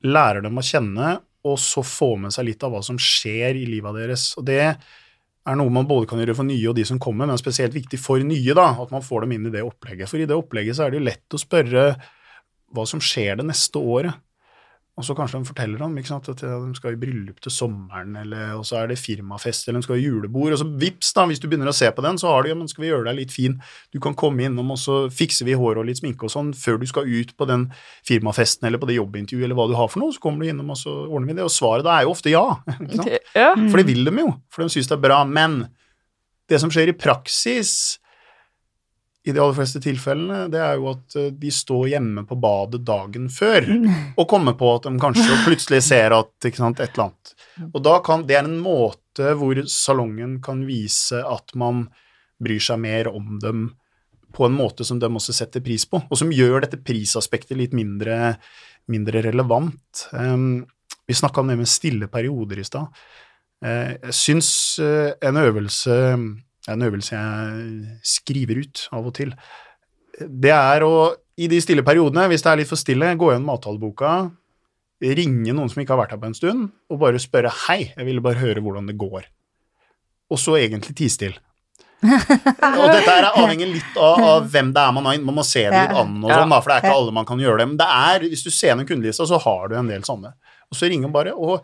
[0.04, 3.66] lærer dem å kjenne, og så får med seg litt av hva som skjer i
[3.68, 4.26] livet deres.
[4.40, 7.40] Og det er noe man både kan gjøre for nye og de som kommer, men
[7.40, 10.10] spesielt viktig for nye, da, at man får dem inn i det opplegget.
[10.10, 11.84] For i det opplegget så er det jo lett å spørre
[12.70, 14.20] hva som skjer det neste året.
[15.00, 18.58] Og så kanskje de forteller om sant, at de skal i bryllup til sommeren, eller,
[18.58, 20.52] og så er det firmafest, eller de skal i julebord.
[20.52, 22.58] Og så vips, da, hvis du begynner å se på den, så har du ja,
[22.58, 23.56] men skal vi gjøre deg litt fin.
[23.94, 26.80] Du kan komme innom, og så fikser vi hår og litt sminke og sånn før
[26.82, 27.70] du skal ut på den
[28.06, 30.12] firmafesten eller på det jobbintervjuet eller hva du har for noe.
[30.12, 31.48] Så kommer du innom, og så ordner vi det.
[31.48, 32.44] Og svaret da er jo ofte ja.
[32.90, 33.22] ikke?
[33.32, 33.54] Ja.
[33.56, 35.22] For det vil de jo, for de syns det er bra.
[35.24, 35.62] Men
[36.50, 37.99] det som skjer i praksis
[39.26, 42.80] i de aller fleste tilfellene, det er jo at eh, de står hjemme på badet
[42.88, 43.66] dagen før
[44.16, 47.34] og kommer på at de kanskje plutselig ser at sant, et eller annet.
[47.70, 51.88] Og da kan, Det er en måte hvor salongen kan vise at man
[52.40, 53.68] bryr seg mer om dem
[54.32, 57.74] på en måte som de også setter pris på, og som gjør dette prisaspektet litt
[57.76, 58.36] mindre,
[58.88, 60.06] mindre relevant.
[60.14, 60.62] Um,
[61.04, 63.02] vi snakka om det med stille perioder i stad.
[63.60, 65.96] Uh, jeg syns uh, en øvelse
[66.68, 69.32] en øvelse jeg skriver ut av og til.
[70.20, 70.94] Det er å,
[71.40, 74.14] i de stille periodene, hvis det er litt for stille, gå gjennom avtaleboka,
[75.00, 78.06] ringe noen som ikke har vært her på en stund, og bare spørre 'hei, jeg
[78.06, 79.30] ville bare høre hvordan det går'.
[80.30, 81.40] Og så egentlig tie stille.
[82.00, 85.24] og dette er avhengig litt av, av, hvem det er man har inn.
[85.26, 87.42] Man må se det litt an, og sånn, for det er ikke alle man kan
[87.42, 87.66] gjøre det.
[87.72, 90.32] Men det er, hvis du ser gjennom kundelista, så har du en del sånne.
[90.70, 91.34] Og så ringer man bare.
[91.36, 91.60] Og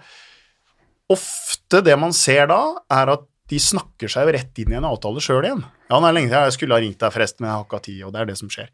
[1.09, 2.61] ofte det man ser da,
[2.93, 5.65] er at de snakker seg jo rett inn i en avtale sjøl igjen.
[5.87, 7.79] Ja, det er lenge siden jeg skulle ha ringt deg forresten, men jeg har ikke
[7.79, 8.73] hatt tid, og det er det som skjer.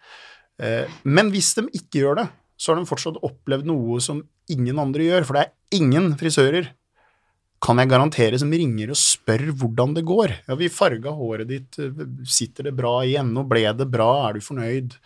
[0.63, 4.79] Eh, men hvis de ikke gjør det, så har de fortsatt opplevd noe som ingen
[4.81, 6.71] andre gjør, for det er ingen frisører,
[7.63, 10.35] kan jeg garantere, som ringer og spør hvordan det går.
[10.49, 11.79] Ja, vi farga håret ditt,
[12.27, 14.99] sitter det bra igjen, nå ble det bra, er du fornøyd?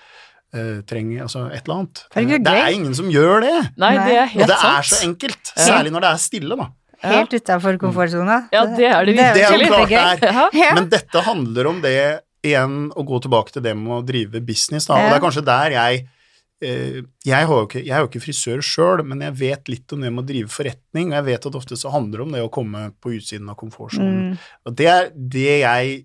[0.57, 2.01] Uh, trenger altså et eller annet.
[2.15, 3.57] Det, det er ingen som gjør det.
[3.83, 4.47] Nei, det er helt sant.
[4.47, 6.69] Og det er så enkelt, særlig når det er stille, da.
[7.13, 8.43] Helt utafor komfortsona.
[8.55, 10.57] Ja, det er det Det er klart det er.
[10.57, 10.75] Ja.
[10.79, 11.97] Men dette handler om det
[12.47, 14.99] igjen, å gå tilbake til det med å drive business, da.
[15.01, 16.03] Og det er kanskje der jeg
[16.63, 19.97] eh, jeg, har jo ikke, jeg er jo ikke frisør sjøl, men jeg vet litt
[19.97, 22.37] om det med å drive forretning, og jeg vet at ofte så handler det om
[22.37, 24.33] det å komme på utsiden av komfortsonen.
[24.33, 24.49] Mm.
[24.69, 26.01] Og det er det jeg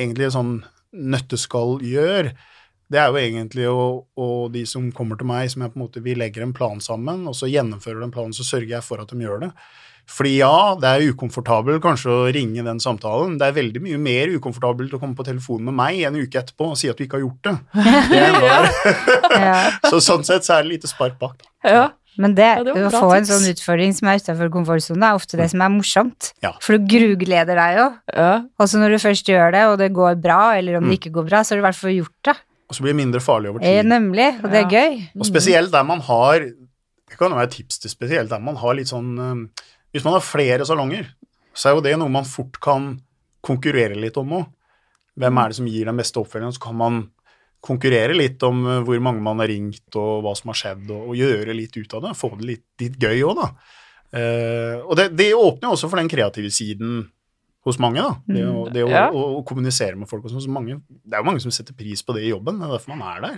[0.00, 0.54] egentlig sånn
[0.90, 2.32] nøtteskall gjør.
[2.90, 3.82] Det er jo egentlig å,
[4.18, 6.80] og de som kommer til meg, som jeg på en måte, vi legger en plan
[6.82, 9.50] sammen, og så gjennomfører den planen, så sørger jeg for at de gjør det.
[10.10, 13.36] Fordi ja, det er ukomfortabelt kanskje å ringe den samtalen.
[13.38, 16.72] Det er veldig mye mer ukomfortabelt å komme på telefonen med meg en uke etterpå
[16.72, 17.54] og si at du ikke har gjort det.
[19.30, 21.38] det så sånn sett så er det lite spark bak.
[21.38, 21.48] Da.
[21.70, 21.86] Ja.
[22.20, 25.38] Men det, Ja, det å få en sånn utfordring som er utafor komfortsonen, er ofte
[25.38, 26.32] det som er morsomt.
[26.44, 26.50] Ja.
[26.60, 27.86] For du grugleder deg jo.
[28.18, 28.32] ja.
[28.60, 30.90] Og så når du først gjør det, og det går bra, eller om Mm.
[30.90, 32.34] det ikke går bra, så har du i hvert fall gjort det.
[32.68, 33.88] Og så blir det mindre farlig over Eh, tid.
[33.94, 34.28] nemlig.
[34.42, 34.74] Og det er Ja.
[34.74, 35.08] gøy.
[35.20, 36.40] Og spesielt der man har
[37.10, 39.48] Det kan jo være tips til spesielt der man har litt sånn
[39.90, 41.08] Hvis man har flere salonger,
[41.54, 42.92] så er jo det noe man fort kan
[43.44, 44.50] konkurrere litt om òg.
[45.20, 46.54] Hvem er det som gir den beste oppfølgingen?
[46.56, 47.00] Så kan man
[47.60, 51.10] konkurrere litt om eh, hvor mange man har ringt, og hva som har skjedd, og,
[51.12, 52.16] og gjøre litt ut av det.
[52.16, 53.50] Få det litt, litt gøy òg, da.
[54.10, 57.04] Uh, og det, det åpner jo også for den kreative siden
[57.62, 58.16] hos mange, da.
[58.26, 59.04] Det, å, det å, Ja.
[59.12, 60.42] å, å kommunisere med folk sånn.
[60.42, 62.58] Så mange, det er jo mange som setter pris på det i jobben.
[62.58, 63.36] Det er derfor man er der.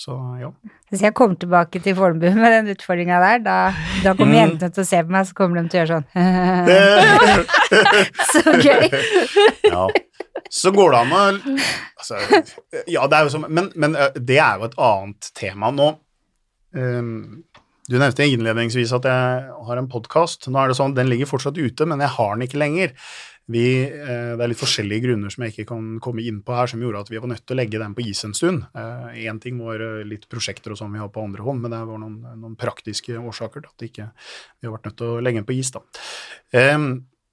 [0.00, 0.48] Så ja.
[0.88, 3.56] Hvis jeg kommer tilbake til Fornebu med den utfordringa der, da,
[4.04, 4.38] da kommer Mm.
[4.40, 6.06] jentene til å se på meg, så kommer de til å gjøre sånn.
[8.32, 8.86] Så gøy.
[9.68, 9.84] ja.
[10.50, 11.20] Så går det an å
[12.00, 12.18] altså,
[12.90, 15.90] Ja, det er jo som men, men eh, det er jo et annet tema nå.
[16.74, 17.44] Um,
[17.90, 20.46] du nevnte innledningsvis at jeg har en podkast.
[20.50, 22.92] Nå er det sånn, Den ligger fortsatt ute, men jeg har den ikke lenger.
[23.50, 26.70] Vi, eh, det er litt forskjellige grunner som jeg ikke kan komme inn på her,
[26.70, 28.62] som gjorde at vi var nødt til å legge den på is en stund.
[28.74, 31.80] Én ting var eh, litt prosjekter og sånn vi har på andre hånd, men det
[31.88, 34.08] var noen, noen praktiske årsaker til at ikke,
[34.60, 35.72] vi har vært nødt til å legge den på is.
[35.74, 35.82] da.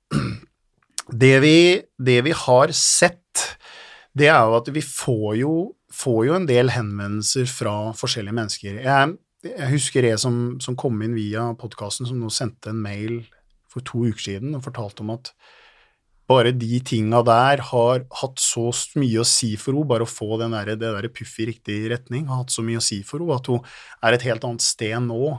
[1.08, 3.44] Det, vi, det vi har sett,
[4.12, 5.52] det er jo at vi får jo,
[5.94, 8.82] får jo en del henvendelser fra forskjellige mennesker.
[8.84, 9.14] Jeg,
[9.48, 13.22] jeg husker jeg som, som kom inn via podkasten, som nå sendte en mail
[13.72, 15.32] for to uker siden og fortalte om at
[16.28, 20.40] bare de tinga der har hatt så mye å si for henne, bare å få
[20.42, 23.24] den der, det der puff i riktig retning, har hatt så mye å si for
[23.24, 23.64] henne, at hun
[24.04, 25.38] er et helt annet sted nå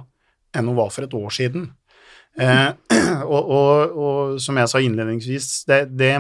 [0.57, 1.69] enn hun var for et år siden.
[2.39, 2.71] Eh,
[3.35, 6.15] og, og, og som jeg sa innledningsvis, det, det,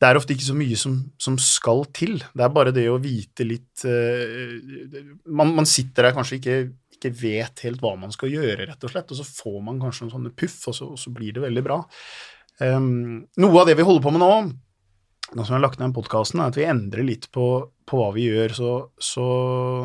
[0.00, 2.18] det er ofte ikke så mye som, som, skal til.
[2.34, 4.58] Det er bare det å vite litt eh,
[5.28, 6.58] man, man, sitter der kanskje ikke,
[6.96, 10.06] ikke, vet helt hva man skal gjøre, rett og slett, og så får man kanskje
[10.06, 11.82] noen sånne puff, og så, og så blir det veldig bra.
[12.60, 14.32] Um, noe av det vi holder på med nå,
[15.30, 17.46] nå som jeg har lagt ned podkasten, er at vi endrer litt på,
[17.88, 18.56] på hva vi gjør.
[18.56, 19.26] Så, så,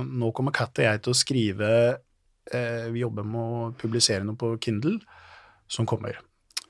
[0.04, 4.40] nå kommer Kat og jeg til å skrive eh, Vi jobber med å publisere noe
[4.40, 4.98] på Kindle
[5.72, 6.20] som kommer.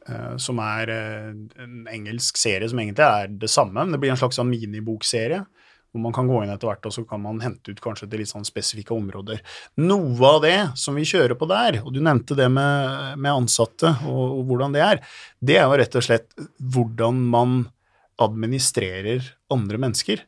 [0.06, 1.32] Eh, som er eh,
[1.64, 5.42] en engelsk serie som egentlig er det samme, men det blir en slags sånn minibokserie.
[5.96, 8.20] Hvor man kan gå inn etter hvert, og så kan man hente ut kanskje til
[8.20, 9.40] litt sånn spesifikke områder.
[9.80, 13.94] Noe av det som vi kjører på der, og du nevnte det med, med ansatte
[14.04, 15.00] og, og, hvordan det er,
[15.40, 17.62] det er jo rett og slett hvordan man
[18.20, 19.24] administrerer
[19.56, 20.26] andre mennesker.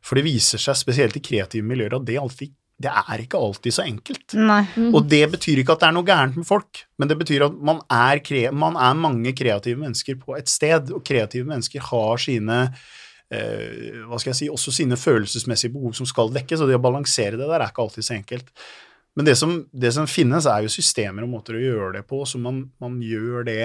[0.00, 3.74] For det viser seg, spesielt i kreative miljøer, at det alltid det er ikke alltid
[3.76, 4.32] så enkelt.
[4.32, 4.94] Mm.
[4.94, 7.58] Og det betyr ikke at det er noe gærent med folk, men det betyr at
[7.60, 8.22] man er,
[8.56, 12.62] man er mange kreative mennesker på et sted, og kreative mennesker har sine
[13.30, 17.38] hva skal jeg si, også sine følelsesmessige behov som skal dekkes, og det å balansere
[17.38, 18.50] det der er ikke alltid så enkelt.
[19.18, 22.22] Men det som, det som finnes, er jo systemer og måter å gjøre det på,
[22.26, 23.62] så man, man gjør det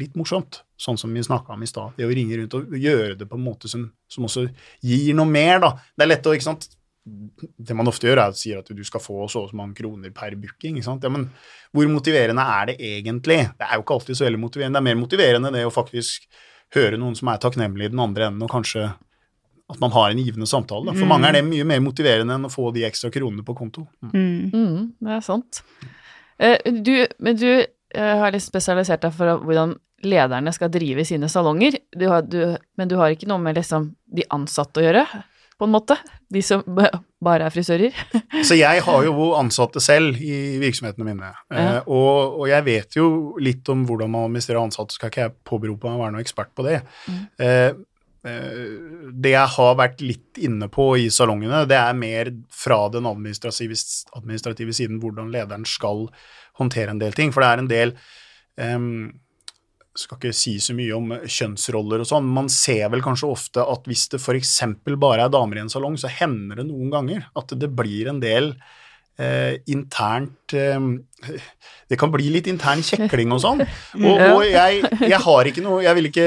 [0.00, 1.94] litt morsomt, sånn som vi snakka om i stad.
[1.96, 4.48] Det å ringe rundt og gjøre det på en måte som, som også
[4.82, 5.74] gir noe mer, da.
[5.94, 6.66] Det er lett å, ikke sant
[7.04, 9.76] det man ofte gjør, er å si at du skal få så og så mange
[9.76, 10.78] kroner per booking.
[10.80, 11.28] Ja, men
[11.74, 13.42] hvor motiverende er det egentlig?
[13.58, 14.80] Det er jo ikke alltid så veldig motiverende.
[14.80, 16.24] Det er mer motiverende det å faktisk
[16.74, 18.88] høre noen som er takknemlig i den andre enden, og kanskje
[19.72, 20.92] at man har en givende samtale.
[20.92, 21.10] For mm.
[21.10, 23.86] mange er det mye mer motiverende enn å få de ekstra kronene på konto.
[24.12, 24.50] Mm.
[24.52, 25.62] Mm, det er sant.
[26.36, 31.30] Eh, du, men du eh, har litt spesialisert deg for hvordan lederne skal drive sine
[31.32, 35.06] salonger, du har, du, men du har ikke noe med liksom de ansatte å gjøre?
[35.58, 35.96] På en måte?
[36.32, 37.96] De som bare er frisører?
[38.48, 41.56] så jeg har jo ansatte selv i virksomhetene mine, ja.
[41.56, 43.08] eh, og, og, jeg vet jo
[43.42, 46.54] litt om hvordan man administrerer ansatte, skal ikke jeg påberope meg å være noen ekspert
[46.56, 46.80] på det.
[47.06, 47.20] Mm.
[47.46, 47.68] Eh,
[48.30, 48.62] eh,
[49.24, 53.78] det jeg har vært litt inne på i salongene, det er mer fra den administrative,
[54.16, 56.08] administrative siden hvordan lederen skal
[56.60, 57.34] håndtere en del ting.
[57.34, 57.94] For det er en del
[58.58, 59.12] um,
[59.94, 63.86] skal ikke si så mye om kjønnsroller og sånn, man ser vel kanskje ofte at
[63.86, 64.56] hvis det f.eks.
[64.98, 68.18] bare er damer i en salong, så hender det noen ganger at det blir en
[68.22, 68.52] del
[69.18, 70.80] eh, internt eh,
[71.88, 73.62] Det kan bli litt intern kjekling og sånn.
[74.04, 76.24] Og, og jeg, jeg, har ikke noe Jeg vil ikke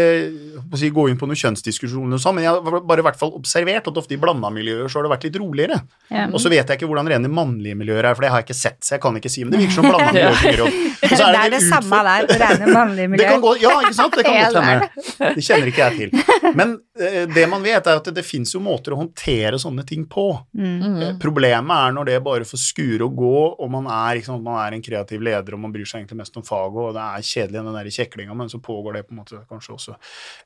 [0.80, 3.34] si, gå inn på noen kjønnsdiskusjoner og sånn, men jeg har bare i hvert fall
[3.38, 5.80] observert at ofte i blanda miljøer så har det vært litt roligere.
[6.10, 6.28] Ja.
[6.32, 8.58] Og så vet jeg ikke hvordan rene mannlige miljøer er, for det har jeg ikke
[8.58, 10.64] sett, så jeg kan ikke si, men det virker som blanda miljøer
[10.98, 13.42] Og så er Det er det, det samme der, rene mannlige miljøer.
[13.44, 15.34] Gå, ja, ikke sant, det kan godt hende.
[15.38, 16.54] Det kjenner ikke jeg til.
[16.58, 19.86] Men eh, det man vet, er at det, det fins jo måter å håndtere sånne
[19.88, 20.30] ting på.
[20.58, 20.78] Mm.
[20.82, 24.62] Eh, problemet er når det bare får skure og gå, og man er, liksom, man
[24.66, 27.28] er en kreativ leder og man bryr seg egentlig mest om faget, og det er
[27.30, 29.96] kjedelig den der kjeklinga, men så pågår det på en måte kanskje også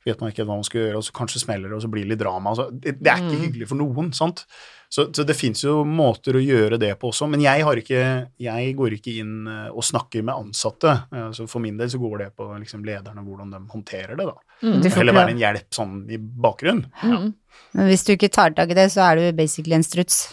[0.06, 2.06] Vet man ikke hva man skal gjøre, og så kanskje smeller det, og så blir
[2.06, 2.52] det litt drama.
[2.52, 3.44] Altså, det, det, er ikke mm.
[3.46, 4.44] hyggelig for noen, sant.
[4.92, 8.02] Så, så det fins jo måter å gjøre det på også, men jeg, har ikke,
[8.44, 10.96] jeg går ikke inn eh, og snakker med ansatte.
[11.32, 14.36] Så for min del så går det på liksom lederne, hvordan de håndterer det, da.
[14.62, 14.82] Mm.
[14.90, 16.90] Eller være en hjelp sånn i bakgrunnen.
[17.00, 17.22] Ja.
[17.22, 17.32] Mm.
[17.76, 20.26] Men hvis du ikke tar tak i det, så er du basically en struts.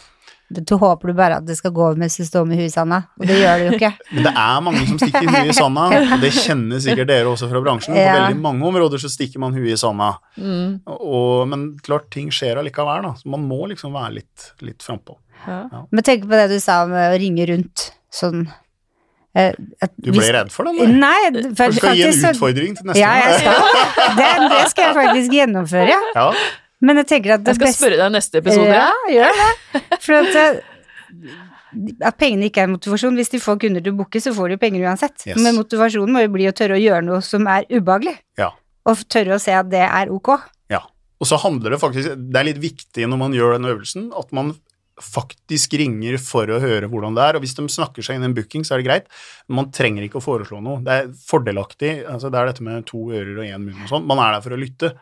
[0.49, 2.73] Du håper du bare at det skal gå over mens du står med huet i
[2.73, 3.91] sanda, og det gjør det jo ikke.
[4.15, 5.83] Men det er mange som stikker huet i sanda,
[6.15, 7.97] og det kjenner sikkert dere også fra bransjen.
[7.97, 10.15] På veldig mange områder så stikker man huet i sanda.
[10.41, 10.79] Mm.
[10.95, 13.13] Og, men klart, ting skjer allikevel, da.
[13.19, 15.19] Så man må liksom være litt, litt frampå.
[15.45, 15.61] Ja.
[15.71, 15.83] Ja.
[15.93, 18.47] Men tenk på det du sa om å ringe rundt sånn
[19.37, 20.73] at, du ble hvis, redd for det?
[20.81, 20.95] Eller?
[20.97, 23.19] Nei, for, du skal gi en utfordring til neste gang.
[23.21, 24.15] Ja, skal.
[24.17, 25.99] Det, det, skal jeg faktisk gjennomføre.
[26.17, 26.25] Ja.
[26.85, 27.81] Men jeg tenker at det Jeg skal best...
[27.81, 28.75] spørre deg neste episode.
[28.75, 29.49] Ja, gjør det.
[30.05, 31.33] For at, eh,
[32.07, 33.17] at pengene ikke er motivasjon.
[33.19, 35.17] Hvis de får kunder til å booke, så får de penger uansett.
[35.27, 35.41] Yes.
[35.43, 38.15] Men motivasjonen må jo bli å tørre å gjøre noe som er ubehagelig.
[38.39, 38.53] Ja.
[38.87, 40.33] Og tørre å se at det er ok.
[40.71, 40.85] Ja.
[41.19, 44.31] Og så handler det faktisk Det er litt viktig når man gjør den øvelsen, at
[44.35, 44.55] man
[44.99, 47.37] faktisk ringer for å høre hvordan det er.
[47.37, 49.09] Og hvis de snakker seg inn i en booking, så er det greit.
[49.51, 50.81] Man trenger ikke å foreslå noe.
[50.83, 51.93] Det er fordelaktig.
[52.07, 54.07] altså Det er dette med to ører og én munn og sånn.
[54.09, 54.93] Man er der for å lytte.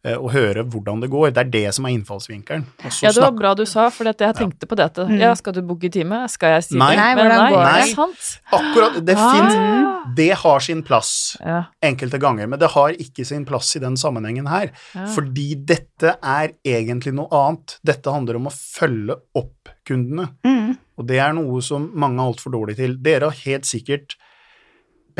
[0.00, 1.32] Eh, og høre hvordan det går.
[1.36, 2.62] Det er det som er innfallsvinkelen.
[3.04, 5.04] Ja, det var bra du sa, for jeg tenkte på dette.
[5.04, 5.18] Mm.
[5.20, 6.22] Ja, skal du booke time?
[6.32, 7.08] Skal jeg si nei, det?
[7.18, 8.30] Men nei, nei, det sant.
[8.48, 8.96] Akkurat.
[9.04, 9.34] Det ah.
[9.34, 11.12] fins Det har sin plass
[11.44, 11.66] ja.
[11.84, 14.72] enkelte ganger, men det har ikke sin plass i den sammenhengen her.
[14.96, 15.04] Ja.
[15.12, 17.76] Fordi dette er egentlig noe annet.
[17.84, 20.30] Dette handler om å følge opp kundene.
[20.48, 20.78] Mm.
[20.96, 22.96] Og det er noe som mange er altfor dårlige til.
[23.04, 24.16] Dere har helt sikkert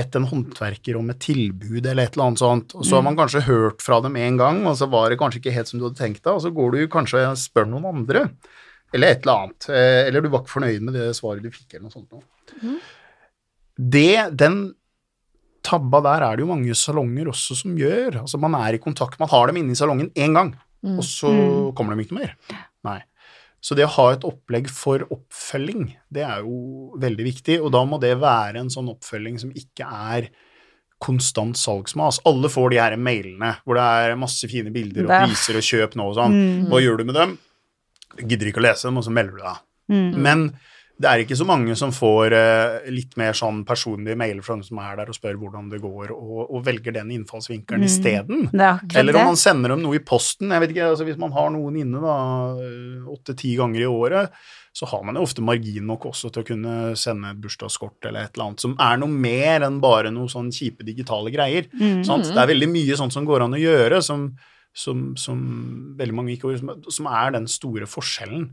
[0.01, 3.15] bedt en håndverker om et tilbud eller et eller annet sånt, og så har man
[3.15, 3.21] mm.
[3.21, 5.87] kanskje hørt fra dem en gang, og så var det kanskje ikke helt som du
[5.87, 8.25] hadde tenkt deg, og så går du kanskje og spør noen andre,
[8.91, 11.69] eller et eller annet, eh, eller du var ikke fornøyd med det svaret du fikk,
[11.77, 12.25] eller noe sånt noe.
[12.65, 12.81] Mm.
[13.95, 14.59] Det, den
[15.65, 18.23] tabba der er det jo mange salonger også som gjør.
[18.23, 20.55] Altså man er i kontakt, man har dem inne i salongen én gang,
[20.97, 21.75] og så Mm.
[21.77, 22.35] kommer de ikke noe mer.
[22.89, 23.01] Nei.
[23.61, 27.83] Så det å ha et opplegg for oppfølging, det er jo veldig viktig, og da
[27.85, 30.31] må det være en sånn oppfølging som ikke er
[31.01, 32.21] konstant salgsmas.
[32.29, 35.65] Alle får de her mailene hvor det er masse fine bilder og er- priser og
[35.65, 36.35] kjøp nå og sånn.
[36.37, 36.67] Mm.
[36.73, 37.39] Hva gjør du med dem?
[38.21, 39.61] Gidder ikke å lese dem, og så melder du deg.
[39.91, 40.11] Mm.
[40.25, 40.47] Men
[41.01, 44.67] det er ikke så mange som får eh, litt mer sånn personlige mailer fra noen
[44.67, 47.87] som er der og spør hvordan det går, og, og velger den innfallsvinkelen Mm.
[47.89, 48.43] isteden.
[48.53, 50.51] Er Eller om man sender dem noe i posten.
[50.53, 52.17] jeg vet ikke, altså Hvis man har noen inne da,
[53.11, 54.31] åtte-ti ganger i året,
[54.77, 58.29] så har man jo ofte margin nok også til å kunne sende et bursdagskort eller
[58.29, 61.67] et eller annet som er noe mer enn bare noe sånn kjipe digitale greier.
[61.75, 62.05] Mm.
[62.07, 62.29] Sant?
[62.31, 64.29] Det er veldig mye sånt som går an å gjøre, som,
[64.77, 65.41] som, som
[65.99, 66.55] veldig mange ikke
[66.93, 68.51] som er den store forskjellen.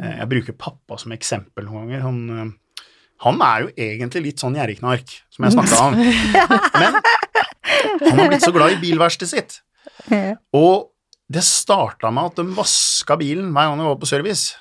[0.00, 2.00] Eh, Jeg bruker pappa som eksempel noen ganger.
[2.06, 2.84] Han, eh,
[3.26, 5.98] han er jo egentlig litt sånn gjerrigknark, som jeg snakka om.
[6.82, 9.60] Men han har blitt så glad i bilverkstedet sitt.
[10.54, 10.88] Og
[11.32, 14.56] det starta med at de vaska bilen hver gang de var på service.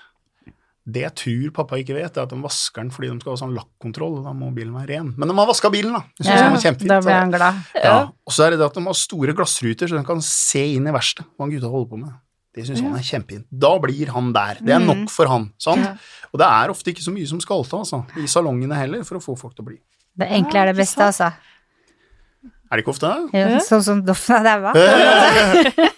[0.91, 3.39] Det jeg tror pappa ikke vet, er at de vasker den fordi de skal ha
[3.43, 5.11] sånn lakkontroll, da må bilen være ren.
[5.19, 6.01] Men de har vaska bilen, da.
[6.17, 6.89] Jeg synes Ja, var kjempefint.
[6.89, 7.59] da blir ble han glad.
[7.83, 7.97] ja.
[8.25, 10.87] Og så er det det at de har store glassruter, så de kan se inn
[10.89, 12.15] i verkstedet hva gutta holder på med.
[12.51, 13.45] Det syns han er kjempefint.
[13.47, 14.59] Da blir han der.
[14.59, 15.47] Det er nok for han.
[15.61, 15.85] sant?
[15.87, 15.93] Ja.
[16.33, 19.19] Og det er ofte ikke så mye som skal til altså, i salongene heller, for
[19.19, 19.77] å få folk til å bli.
[20.19, 21.31] Det enkle er det beste, altså.
[22.43, 23.11] Er det ikke ofte?
[23.35, 24.71] Ja, sånn som Doffen er daua.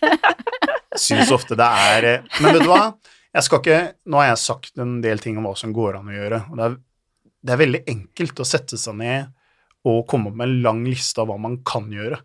[1.03, 2.83] Syns ofte det er eh, Men vet du hva?
[3.33, 3.77] Jeg skal ikke
[4.13, 6.39] Nå har jeg sagt en del ting om hva som går an å gjøre.
[6.51, 6.75] og det er,
[7.43, 9.31] det er veldig enkelt å sette seg ned
[9.89, 12.21] og komme opp med en lang liste av hva man kan gjøre.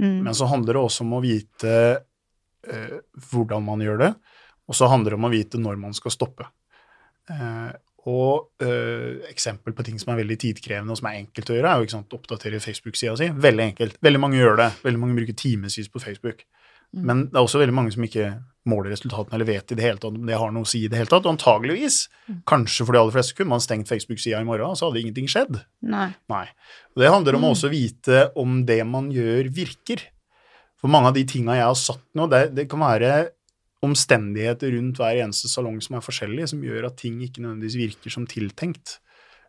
[0.00, 0.18] Mm.
[0.26, 1.70] Men så handler det også om å vite
[2.68, 2.98] eh,
[3.30, 4.10] hvordan man gjør det,
[4.70, 6.46] og så handler det om å vite når man skal stoppe.
[7.30, 7.70] Eh,
[8.10, 11.72] og eh, eksempel på ting som er veldig tidkrevende og som er enkelt å gjøre,
[11.72, 13.28] er jo ikke sant, oppdatere Facebook-sida si.
[13.48, 13.98] Veldig enkelt.
[14.04, 14.70] Veldig mange gjør det.
[14.86, 16.46] Veldig mange bruker timevis på Facebook.
[16.90, 18.32] Men det er også veldig mange som ikke
[18.70, 20.88] måler resultatene eller vet i det hele tatt om det har noe å si i
[20.90, 21.26] det hele tatt.
[21.26, 22.00] Og antageligvis,
[22.50, 25.60] kanskje for de aller fleste, kunne man stengt Facebook-sida i morgen, så hadde ingenting skjedd.
[25.86, 26.08] Nei.
[26.32, 26.46] Nei.
[26.94, 30.02] Og det handler om å også vite om det man gjør, virker.
[30.80, 33.12] For mange av de tinga jeg har satt nå, det, det kan være
[33.84, 38.12] omstendigheter rundt hver eneste salong som er forskjellige, som gjør at ting ikke nødvendigvis virker
[38.12, 38.98] som tiltenkt.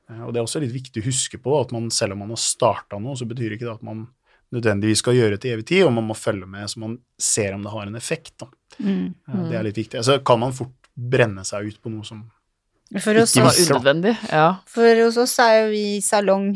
[0.09, 2.33] Eh, Og det er også litt viktig å huske på at man, selv om man
[2.35, 4.05] har starta noe, så betyr ikke det at man
[4.51, 7.53] nødvendigvis skal gjøre det til evig tid, og man må følge med så man ser
[7.55, 8.33] om det har en effekt.
[8.43, 8.47] Da.
[8.79, 9.13] Mm.
[9.27, 10.03] Eh, Det er litt viktig.
[10.03, 12.25] Så kan man fort brenne seg ut på noe som
[12.99, 14.17] For Ikke Det var unødvendig.
[14.31, 14.49] Ja.
[14.67, 16.49] for hos oss er jo vi salong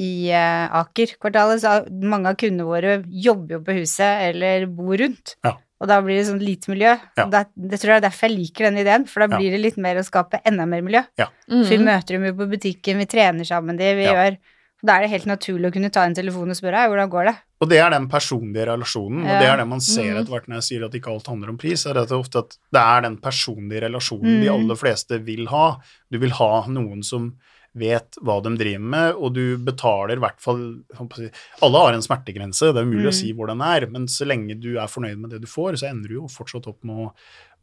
[0.00, 5.36] i eh, Aker-kvartalet, så mange av kundene våre jobber jo på huset eller bor rundt.
[5.46, 5.56] Ja.
[5.80, 6.92] Og da blir det sånn lite miljø.
[7.16, 7.24] Ja.
[7.32, 9.38] Det, det tror jeg er derfor jeg liker den ideen, for da Ja.
[9.40, 11.00] blir det litt mer å skape enda mer miljø.
[11.20, 11.62] Mm.
[11.64, 14.12] For vi møter dem jo på butikken, vi trener sammen de, vi Ja.
[14.16, 14.38] gjør
[14.82, 17.24] Da er det helt naturlig å kunne ta en telefon og spørre «Hei, hvordan går
[17.28, 17.34] det.
[17.60, 20.20] Og det er den personlige relasjonen, og det er det man ser Mhm.
[20.22, 22.38] etter hvert når jeg sier at ikke alt handler om pris, er at det ofte
[22.38, 24.54] at det er den personlige relasjonen de Mhm.
[24.54, 25.76] aller fleste vil ha.
[26.10, 27.34] Du vil ha noen som
[27.78, 30.62] vet hva de driver med, og du betaler i hvert fall
[30.98, 31.30] å
[31.62, 33.20] Alle har en smertegrense, det er umulig å Mhm.
[33.20, 35.88] si hvor den er, men så lenge du er fornøyd med det du får, så
[35.90, 37.12] ender du jo fortsatt opp med å,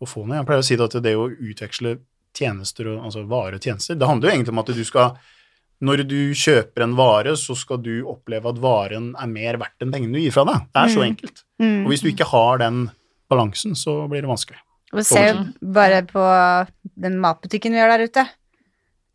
[0.01, 0.37] å få noe.
[0.37, 1.99] Jeg pleier å si at det å utveksle
[2.33, 5.17] tjenester, altså varer og tjenester, det handler jo egentlig om at du skal
[5.79, 9.91] når du kjøper en vare, så skal du oppleve at varen er mer verdt enn
[9.91, 10.63] pengene du gir fra deg.
[10.73, 11.09] Det er så Mm.
[11.15, 11.43] enkelt.
[11.59, 12.89] Og hvis du ikke har den
[13.29, 14.57] balansen, så blir det vanskelig.
[14.93, 16.23] Og se bare på
[16.97, 18.27] den matbutikken vi har der ute.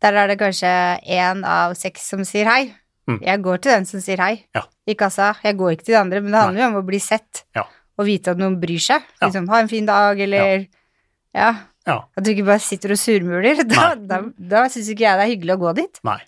[0.03, 0.69] Der er det kanskje
[1.07, 2.63] én av seks som sier hei.
[3.07, 3.19] Mm.
[3.23, 4.63] Jeg går til den som sier hei Ja.
[4.87, 5.33] i kassa.
[5.43, 7.63] Jeg går ikke til de andre, men det handler jo om å bli sett Ja.
[7.99, 9.01] og vite at noen bryr seg.
[9.21, 10.67] Liksom, ha en fin dag, eller
[11.35, 11.53] ja.
[11.87, 11.97] Ja.
[12.15, 13.63] At du ikke bare sitter og surmuler.
[13.67, 14.05] Da, Nei.
[14.07, 15.99] da, da syns ikke jeg det er hyggelig å gå dit.
[16.07, 16.19] Nei.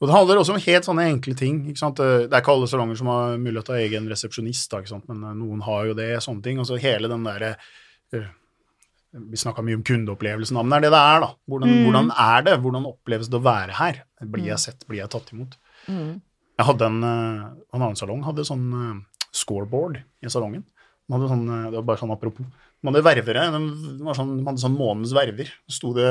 [0.00, 1.60] Og det handler også om helt sånne enkle ting.
[1.70, 1.96] ikke sant?
[1.96, 4.92] Det er ikke alle salonger som har mulighet til å ha egen resepsjonist, da, ikke
[4.92, 5.06] sant?
[5.08, 6.58] men eh, noen har jo det, sånne ting.
[6.60, 7.54] Og så hele den derre
[8.12, 8.26] eh,
[9.12, 11.28] Vi snakka mye om kundeopplevelsen, men det er det det er, da.
[11.48, 11.84] Hvordan, Mm.
[11.86, 12.60] hvordan er det?
[12.60, 14.02] Hvordan oppleves det å være her?
[14.22, 14.86] Blir jeg sett?
[14.88, 15.56] Blir jeg tatt imot?
[15.88, 16.20] Mm.
[16.58, 19.00] Jeg hadde en, eh, en annen salong hadde sånn eh,
[19.32, 20.64] scoreboard i salongen.
[21.10, 22.44] Hadde sånn, eh, det var bare sånn apropos.
[22.84, 23.60] De hadde ververe, de,
[24.04, 25.48] var sånn, de hadde sånn månedens verver.
[25.66, 26.10] Så sto det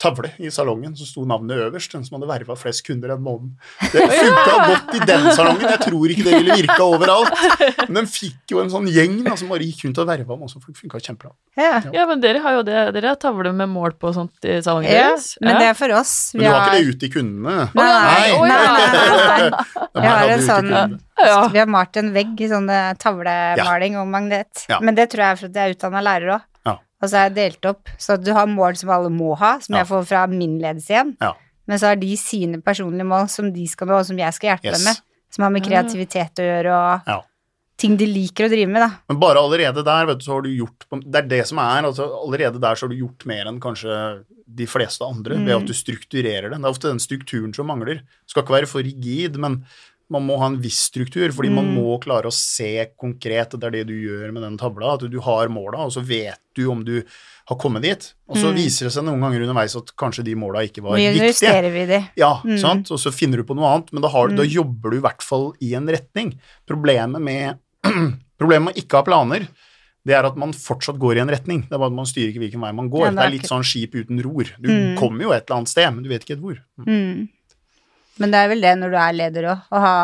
[0.00, 3.52] tavle i salongen, så sto navnet øverst, den som hadde verva flest kunder den måneden.
[3.92, 7.44] Det funka godt i den salongen, jeg tror ikke det ville virka overalt.
[7.84, 10.46] Men de fikk jo en sånn gjeng da, som bare gikk rundt og verva dem
[10.48, 11.34] også, det funka kjempebra.
[11.60, 11.78] Ja.
[11.94, 12.80] ja, men dere har jo det.
[12.96, 15.34] Dere har tavle med mål på og sånt i salongen Ja, deres.
[15.44, 16.16] men det er for oss.
[16.34, 17.68] Men du har ikke det ute til kundene?
[17.76, 18.40] Nei, nei, ja.
[18.46, 19.66] nei, nei,
[20.06, 21.02] Jeg har en sånn-.
[21.18, 21.48] Ja.
[21.48, 24.66] Vi har malt en vegg i sånn tavlemaling tavlemaling og magnet.
[24.68, 24.80] Ja.
[24.80, 26.42] Men det tror jeg er fordi jeg er utdanna lærer òg.
[26.66, 26.74] Ja.
[27.02, 29.74] Og så er jeg delt opp, så du har mål som alle må ha, som
[29.74, 29.80] Ja.
[29.82, 31.16] jeg får fra min ledelse igjen.
[31.20, 31.32] Ja.
[31.66, 34.50] Men så har de sine personlige mål som de skal nå, og som jeg skal
[34.56, 34.78] hjelpe Yes.
[34.84, 34.96] dem med.
[35.30, 37.20] som har med kreativitet å gjøre, og Ja.
[37.76, 38.90] ting de liker å drive med, da.
[39.08, 41.82] Men bare allerede der, vet du, så har du gjort Det er det som er,
[41.82, 45.60] altså allerede der så har du gjort mer enn kanskje de fleste andre, ved Mm.
[45.62, 46.58] at du strukturerer det.
[46.60, 48.00] Det er ofte den strukturen som mangler.
[48.26, 49.66] Skal ikke være for rigid, men
[50.10, 51.74] man må ha en viss struktur, fordi man Mm.
[51.82, 55.10] må klare å se konkret, at det er det du gjør med den tavla, at
[55.10, 57.02] du har måla, og så vet du om du
[57.48, 58.14] har kommet dit.
[58.28, 58.54] Og så Mm.
[58.56, 61.28] viser det seg noen ganger underveis at kanskje de måla ikke var Mye viktige.
[61.30, 62.08] justerer vi de.
[62.16, 62.58] Ja, Mm.
[62.60, 62.90] sant?
[62.90, 64.48] og så finner du på noe annet, men da, har, da Mm.
[64.50, 66.38] jobber du i hvert fall i en retning.
[66.68, 67.58] Problemet med,
[68.38, 69.48] problemet med ikke å ha planer,
[70.06, 71.62] det er at man fortsatt går i en retning.
[71.62, 73.06] Det er bare at man styrer ikke hvilken vei man går.
[73.06, 74.44] Ja, det, det er er litt sånn skip uten ror.
[74.60, 74.96] Du Mm.
[74.96, 76.58] kommer jo et eller annet sted, men du vet ikke helt hvor.
[76.86, 77.28] Mm.
[78.18, 79.96] Men det er vel det når du er leder òg, å ha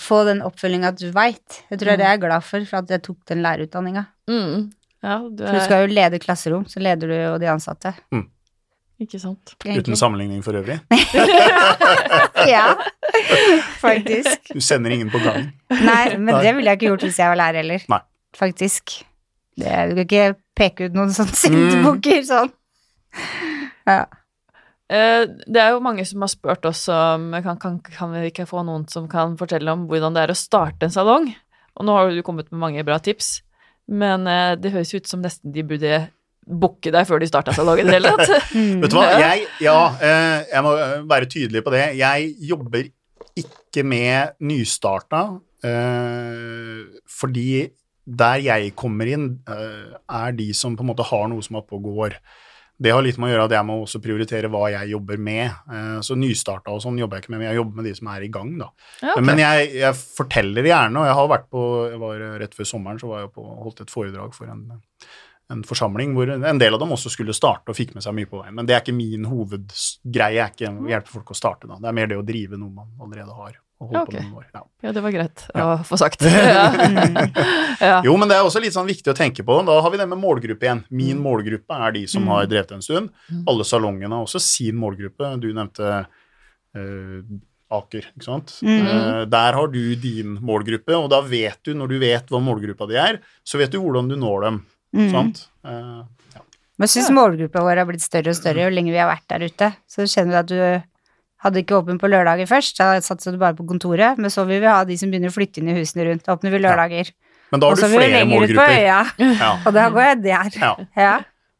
[0.00, 1.62] få den oppfølginga at du veit.
[1.70, 4.02] Jeg tror det er jeg er glad for, for at jeg tok den lærerutdanninga.
[4.28, 4.66] Mm.
[5.04, 7.92] Ja, du For du er skal jo lede klasserom, så leder du jo de ansatte.
[9.00, 9.54] Ikke sant.
[9.60, 9.82] egentlig.
[9.84, 10.78] Uten sammenligning for øvrig.
[12.54, 12.66] ja,
[13.80, 14.52] faktisk.
[14.54, 15.50] Du sender ingen på gangen.
[15.70, 16.42] Nei, men Nei.
[16.44, 17.84] det ville jeg ikke gjort hvis jeg var lærer heller.
[17.92, 18.00] Nei.
[18.36, 18.94] Faktisk.
[19.56, 20.24] Det, du kan ikke
[20.56, 21.40] peke ut noen sånne Mm.
[21.42, 22.50] syndebukker sånn.
[23.88, 24.00] Ja.
[24.92, 28.46] Eh, Det er jo mange som har spurt oss om kan, kan, kan vi ikke
[28.46, 31.32] få noen som kan fortelle om hvordan det er å starte en salong?
[31.76, 33.40] Og nå har du kommet med mange bra tips,
[33.90, 36.04] men eh, det høres ut som nesten de burde
[36.46, 38.46] booke deg før de starta salongen i det hele tatt.
[38.56, 38.78] Mm.
[38.80, 40.70] Vet du hva, jeg, ja, eh, jeg må
[41.10, 41.82] være tydelig på det.
[41.98, 42.86] Jeg jobber
[43.36, 45.24] ikke med nystarta,
[45.66, 47.66] eh, fordi
[48.06, 51.74] der jeg kommer inn, er de som på en måte har noe som er oppe
[51.74, 52.14] og går.
[52.76, 55.44] Det har litt med å gjøre at jeg må også prioritere hva jeg jobber med.
[55.72, 58.10] Eh, så nystarta og sånn jobber jeg ikke med, men jeg jobber med de som
[58.12, 58.70] er i gang, da.
[59.00, 59.26] Ja, okay.
[59.28, 63.00] Men jeg, jeg forteller gjerne, og jeg har vært på jeg var Rett før sommeren
[63.00, 64.64] så var jeg på, holdt et foredrag for en,
[65.52, 68.28] en forsamling hvor en del av dem også skulle starte og fikk med seg mye
[68.28, 68.56] på veien.
[68.58, 71.80] Men det er ikke min hovedgreie, er ikke å hjelpe folk å starte, da.
[71.80, 73.56] Det er mer det å drive noe man allerede har.
[73.76, 74.20] Og holde okay.
[74.22, 74.44] på noen år.
[74.54, 74.60] Ja.
[74.86, 75.64] ja, det var greit Ja.
[75.66, 76.22] å få sagt.
[77.80, 77.98] Ja.
[78.06, 79.58] Jo, men det er også litt sånn viktig å tenke på.
[79.66, 80.84] Da har vi det med målgruppe igjen.
[80.88, 81.24] Min Mm.
[81.26, 82.28] målgruppe er de som Mm.
[82.32, 83.10] har drevet en stund.
[83.30, 83.42] Mm.
[83.52, 85.28] Alle salongene har også sin målgruppe.
[85.40, 86.06] Du nevnte
[86.76, 87.22] uh,
[87.76, 88.52] Aker, ikke sant.
[88.62, 88.86] Mm.
[88.86, 92.86] Uh, der har du din målgruppe, og da vet du, når du vet hva målgruppa
[92.88, 94.60] di er, så vet du hvordan du når dem.
[94.94, 95.10] Mm.
[95.10, 95.48] Sant?
[95.66, 96.04] Uh.
[96.78, 99.28] Men jeg syns målgruppa vår har blitt større og større jo lenger vi har vært
[99.32, 99.70] der ute.
[99.88, 100.60] Så kjenner vi at du
[101.44, 104.62] hadde ikke åpent på lørdager først, da satset du bare på kontoret, men så vil
[104.64, 106.24] vi ha de som begynner å flytte inn i husene rundt.
[106.26, 107.12] Da åpner vi lørdager.
[107.52, 108.76] Men da har du flere målgrupper.
[108.82, 109.00] Ja.
[109.66, 110.60] og da går jeg der.
[110.60, 110.74] Ja.
[110.98, 111.16] Ja.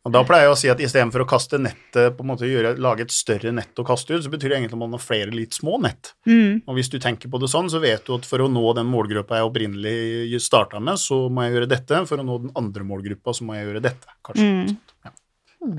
[0.06, 2.76] Og da pleier jeg å si at istedenfor å kaste nettet, på en måte gjøre,
[2.78, 5.34] lage et større nett å kaste ut, så betyr det egentlig at man har flere
[5.34, 6.12] litt små nett.
[6.30, 6.62] Mm.
[6.62, 8.86] Og hvis du tenker på det sånn, så vet du at for å nå den
[8.86, 12.04] målgruppa jeg opprinnelig starta med, så må jeg gjøre dette.
[12.06, 14.46] For å nå den andre målgruppa, så må jeg gjøre dette, kanskje.
[14.46, 14.78] Mm.
[15.08, 15.14] Ja.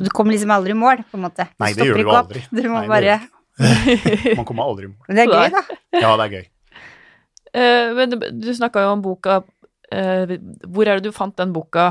[0.04, 1.48] Du kommer liksom aldri i mål, på en måte.
[1.64, 2.44] Nei, det gjør du aldri.
[2.52, 3.20] Du må Nei, bare
[4.38, 5.08] Man kommer aldri i mål.
[5.08, 5.80] Men det er gøy, da.
[5.98, 6.46] Ja, det er gøy.
[7.58, 10.34] Uh, men du snakka jo om boka uh,
[10.68, 11.90] Hvor er det du fant den boka?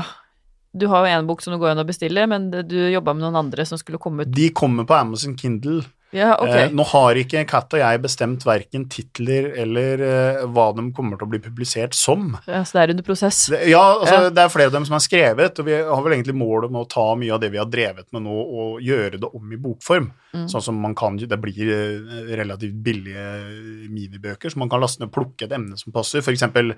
[0.77, 3.25] Du har jo en bok som du går inn og bestiller, men du jobba med
[3.25, 4.33] noen andre som skulle komme ut.
[4.35, 5.81] De kommer på Amazon Kindle.
[6.15, 6.67] Ja, okay.
[6.69, 11.19] Eh, nå har ikke Kat og jeg bestemt verken titler eller eh, hva de kommer
[11.19, 12.29] til å bli publisert som.
[12.47, 13.41] Ja, så det er under prosess.
[13.51, 14.29] Det, ja, altså, Ja.
[14.31, 16.79] det er flere av dem som er skrevet, og vi har vel egentlig mål om
[16.79, 19.59] å ta mye av det vi har drevet med nå, og gjøre det om i
[19.67, 20.07] bokform.
[20.37, 20.47] Mm.
[20.51, 23.27] Sånn som man kan, Det blir eh, relativt billige
[23.91, 26.23] minibøker, så man kan laste ned og plukke et emne som passer.
[26.23, 26.75] For eksempel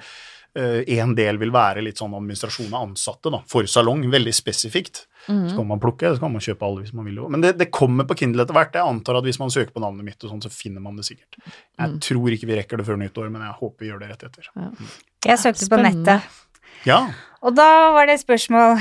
[0.56, 5.06] en del vil være litt sånn administrasjon av ansatte, da, for salong, veldig spesifikt.
[5.28, 5.56] Så Mhm.
[5.56, 7.20] kan man plukke, så kan man kjøpe alle hvis man vil.
[7.30, 8.74] Men det, det kommer på Kindle etter hvert.
[8.74, 11.06] Jeg antar at hvis man søker på navnet mitt, og sånn, så finner man det
[11.06, 11.36] sikkert.
[11.78, 12.00] Jeg Mm.
[12.00, 14.44] tror ikke vi rekker det før nyttår, men jeg håper vi gjør det rett etter.
[15.26, 16.22] Jeg søkte på nettet,
[16.88, 17.00] Ja.
[17.44, 17.66] og da
[17.96, 18.80] var det et spørsmål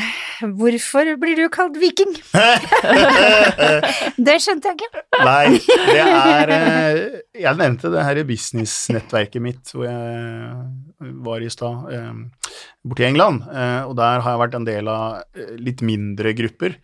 [0.58, 2.12] Hvorfor blir du kalt viking?
[4.28, 5.02] Det skjønte jeg ikke.
[5.26, 7.00] Nei, det er eh,
[7.42, 13.44] Jeg nevnte det her businessnettverket mitt hvor jeg var i stad, eh, borti England.
[13.50, 16.78] eh, Og der har jeg vært en del av litt mindre grupper.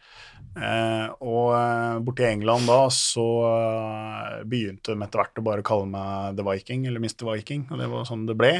[0.55, 3.25] Og borti England da så
[4.47, 7.25] begynte de etter hvert å bare kalle meg The Viking, eller Mr.
[7.33, 8.53] Viking, og det var sånn det ble.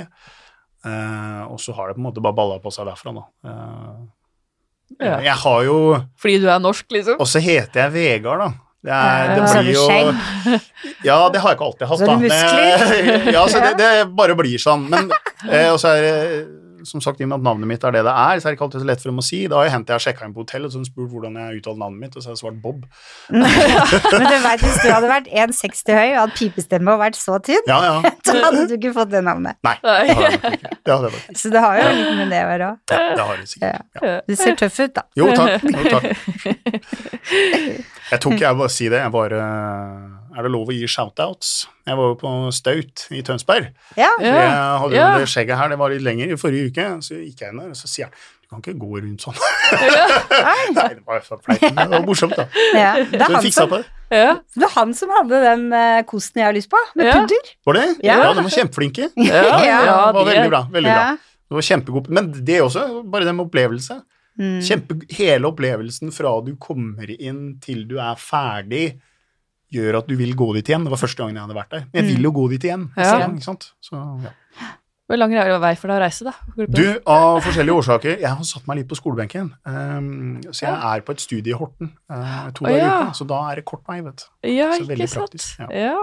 [0.85, 3.25] Eh, og så har det på en måte bare balla på seg derfra, da.
[3.49, 4.05] Uh,
[5.01, 5.17] Ja.
[5.25, 5.77] Jeg har jo
[6.21, 7.17] Fordi du er norsk, liksom?
[7.19, 8.51] Og så heter jeg Vegard, da.
[8.85, 9.85] Det, er, det blir jo.
[11.09, 12.85] Ja, det har jeg ikke alltid hatt, Så er du muskler.
[12.85, 14.85] Det, ja, så det, det bare blir sånn.
[14.93, 16.19] Men uh, og så er det
[16.89, 18.59] som sagt, i og med at navnet mitt er det det er, så er det
[18.59, 19.41] ikke alltid så lett for dem å si.
[19.51, 21.39] Da har jeg hentet jeg sjekka inn på hotell og så har spurte spurt hvordan
[21.41, 22.85] jeg uttaler navnet mitt, og så har jeg svart Bob.
[23.35, 27.39] Men du vet, hvis du hadde vært 1,60 høy og hatt pipestemme og vært så
[27.45, 28.13] tynn, Ja, ja.
[28.27, 29.59] så hadde du ikke fått det navnet.
[29.67, 30.75] Nei, det har jeg nok ikke.
[30.75, 31.39] Det hadde jeg nok ikke.
[31.43, 32.83] Så det har jo litt med det å gjøre òg.
[32.95, 33.89] Ja, det har det sikkert.
[34.05, 34.15] Ja.
[34.29, 35.07] Du ser tøff ut, da.
[35.19, 35.69] Jo, takk.
[35.75, 36.05] Jo, takk.
[38.11, 39.41] Jeg tok, jeg bare si det, jeg bare
[40.37, 41.51] er det lov å gi shoutouts.
[41.87, 43.69] Jeg var jo på Staut i Tønsberg.
[43.99, 44.11] Ja.
[44.21, 45.11] Jeg hadde jo ja.
[45.21, 46.87] det skjegget her, det var litt lenger i forrige uke.
[47.07, 48.15] Så gikk jeg inn der, og så sier han
[48.45, 49.39] du kan ikke gå rundt sånn.
[50.77, 52.45] Nei, det var så flaut, men det var morsomt, da.
[52.77, 52.91] ja.
[53.01, 53.87] Det, Så vi fiksa på det.
[54.13, 54.35] Ja.
[54.55, 57.15] det var han som hadde den eh, kosten jeg har lyst på, med Ja.
[57.23, 57.53] pudder.
[57.67, 57.87] Var det?
[58.05, 58.19] Ja.
[58.21, 59.09] Ja, de var kjempeflinke.
[59.17, 59.79] Ja, Ja, ja,
[60.13, 60.63] det var veldig bra.
[60.77, 60.99] veldig Ja.
[61.01, 61.17] bra.
[61.49, 62.09] Det var kjempegod.
[62.09, 64.03] Men det også, bare den opplevelsen.
[64.03, 64.03] opplevelse.
[64.39, 64.61] Mm.
[64.67, 69.01] Kjempe, hele opplevelsen fra du kommer inn til du er ferdig,
[69.75, 70.87] gjør at du vil gå dit igjen.
[70.87, 71.85] Det var første gangen jeg hadde vært der.
[71.91, 72.89] Men jeg vil jo gå dit igjen.
[72.97, 73.19] Ja.
[73.25, 73.69] gang, ikke sant?
[73.85, 74.35] Så, ja.
[75.05, 76.33] Hvor lang er vei for deg å reise, da?
[76.55, 76.77] Gruppen?
[76.79, 79.51] Du, av forskjellige årsaker, jeg har satt meg litt på skolebenken.
[79.69, 82.95] Um, så jeg er på et studie i Horten uh, to dager i ja.
[83.03, 84.25] uka, så da er det kort vei, vet du.
[84.49, 85.21] Ja, Så ikke veldig sant.
[85.27, 85.69] praktisk, ja.
[85.91, 86.01] Ja.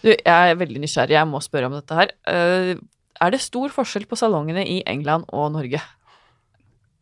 [0.00, 0.24] Du, jeg
[0.54, 2.14] er veldig nysgjerrig, jeg må spørre om dette her.
[2.24, 2.80] Uh,
[3.28, 5.84] er det stor forskjell på salongene i England og Norge?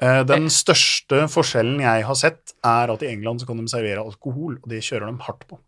[0.03, 4.03] Uh, den største forskjellen jeg har sett, er at i England så kan de servere
[4.03, 5.63] alkohol, og det kjører de hardt på.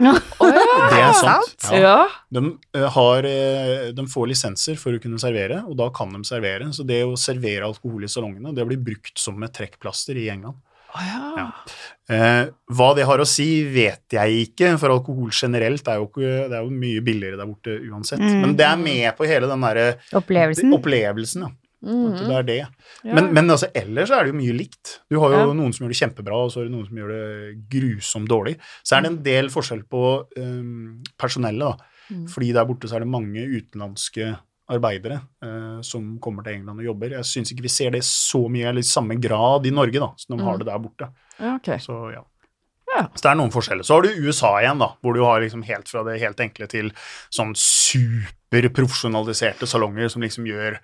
[0.90, 1.68] Det er sant.
[1.76, 1.96] Ja.
[2.32, 2.42] De,
[2.76, 6.70] eh, har, eh, de får lisenser for å kunne servere, og da kan de servere.
[6.74, 10.58] Så det å servere alkohol i salongene, det blir brukt som et trekkplaster i England.
[10.90, 11.18] Oh, ja.
[11.36, 11.46] Ja.
[12.10, 16.32] Eh, hva det har å si, vet jeg ikke, for alkohol generelt er jo, ikke,
[16.50, 18.22] det er jo mye billigere der borte uansett.
[18.24, 18.40] Mm.
[18.42, 19.86] Men det er med på hele den derre
[20.18, 20.72] Opplevelsen.
[20.74, 21.52] opplevelsen, ja.
[21.82, 22.28] Mhm.
[22.28, 22.58] det er det.
[23.04, 23.14] Ja.
[23.14, 25.00] Men, men altså, ellers er det jo mye likt.
[25.08, 25.52] Du har jo Ja.
[25.54, 27.24] noen som gjør det kjempebra, og så er det noen som gjør det
[27.72, 28.56] grusomt dårlig.
[28.84, 30.02] Så er det en del forskjell på
[30.36, 31.84] um, personellet, da.
[32.10, 32.26] Mm.
[32.28, 34.36] Fordi der borte så er det mange utenlandske
[34.70, 37.10] arbeidere uh, som kommer til England og jobber.
[37.16, 40.12] Jeg syns ikke vi ser det så mye, eller i samme grad i Norge, da,
[40.16, 40.58] som de har Mm.
[40.58, 41.08] det der borte.
[41.40, 41.78] ja, okay.
[41.78, 42.22] Så ja.
[42.90, 43.06] Ja.
[43.14, 43.84] Så det er noen forskjeller.
[43.86, 46.66] Så har du USA igjen, da, hvor du har liksom helt fra det helt enkle
[46.68, 46.90] til
[47.30, 50.78] sånn superprofesjonaliserte salonger som liksom gjør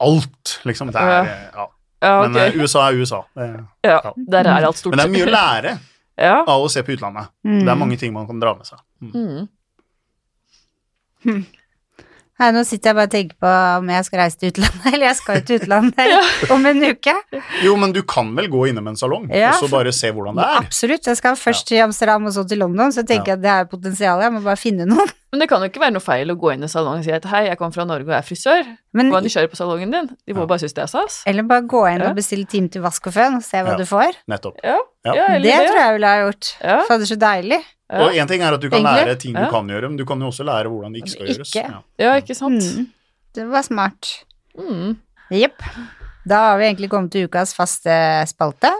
[0.00, 0.90] alt, liksom.
[0.94, 1.66] Det er, ja.
[2.00, 2.40] Ja, Men ok.
[2.42, 3.18] eh, USA er USA.
[3.36, 3.46] Det,
[3.84, 4.12] ja, ja.
[4.16, 5.72] der er alt stort men det er mye å lære
[6.20, 6.38] Ja.
[6.48, 7.28] av å se på utlandet.
[7.44, 7.58] Mm.
[7.64, 8.80] Det er mange ting man kan dra med seg.
[9.00, 9.46] Mm.
[11.24, 11.42] Mm.
[12.40, 15.06] Nei, nå sitter jeg bare og tenker på om jeg skal reise til utlandet, eller
[15.10, 17.14] jeg skal jo til utlandet om en uke.
[17.66, 20.40] Jo, men du kan vel gå innom en salong Ja, og så bare se hvordan
[20.40, 20.56] det er?
[20.64, 21.04] Absolutt.
[21.10, 23.52] Jeg skal først til Amsterdam og så til London, så jeg tenker jeg at det
[23.58, 24.22] er potensial.
[24.24, 25.12] Jeg må bare finne noen.
[25.30, 27.12] Men det kan jo ikke være noe feil å gå inn i salongen og si
[27.14, 28.64] at hei, jeg kommer fra Norge og er frisør.
[28.98, 30.08] Men, du nysgjerrig på salongen din.
[30.26, 30.46] De må Ja.
[30.50, 31.20] bare synes det er stas.
[31.30, 32.08] eller bare gå inn Ja.
[32.10, 33.76] og bestille time til vask og føn og se hva Ja.
[33.76, 34.16] du får.
[34.32, 34.56] Nettopp.
[34.64, 35.14] Ja, Ja.
[35.14, 35.68] ja Det det.
[35.68, 36.56] tror jeg ville ha gjort.
[36.64, 36.80] Ja.
[36.88, 37.60] Fader, så deilig.
[37.90, 39.06] Og én ting er at du kan Egentlig.
[39.06, 39.50] lære ting du Ja.
[39.50, 41.34] kan gjøre, men du kan jo også lære hvordan det ikke skal Ikke.
[41.38, 41.54] gjøres.
[41.56, 41.80] Ja.
[41.98, 42.62] ja, ikke sant?
[42.78, 42.86] Mm.
[43.34, 44.10] Det var smart.
[44.58, 44.96] Mm.
[46.28, 47.90] Da har vi egentlig kommet til ukas faste
[48.30, 48.70] spalte.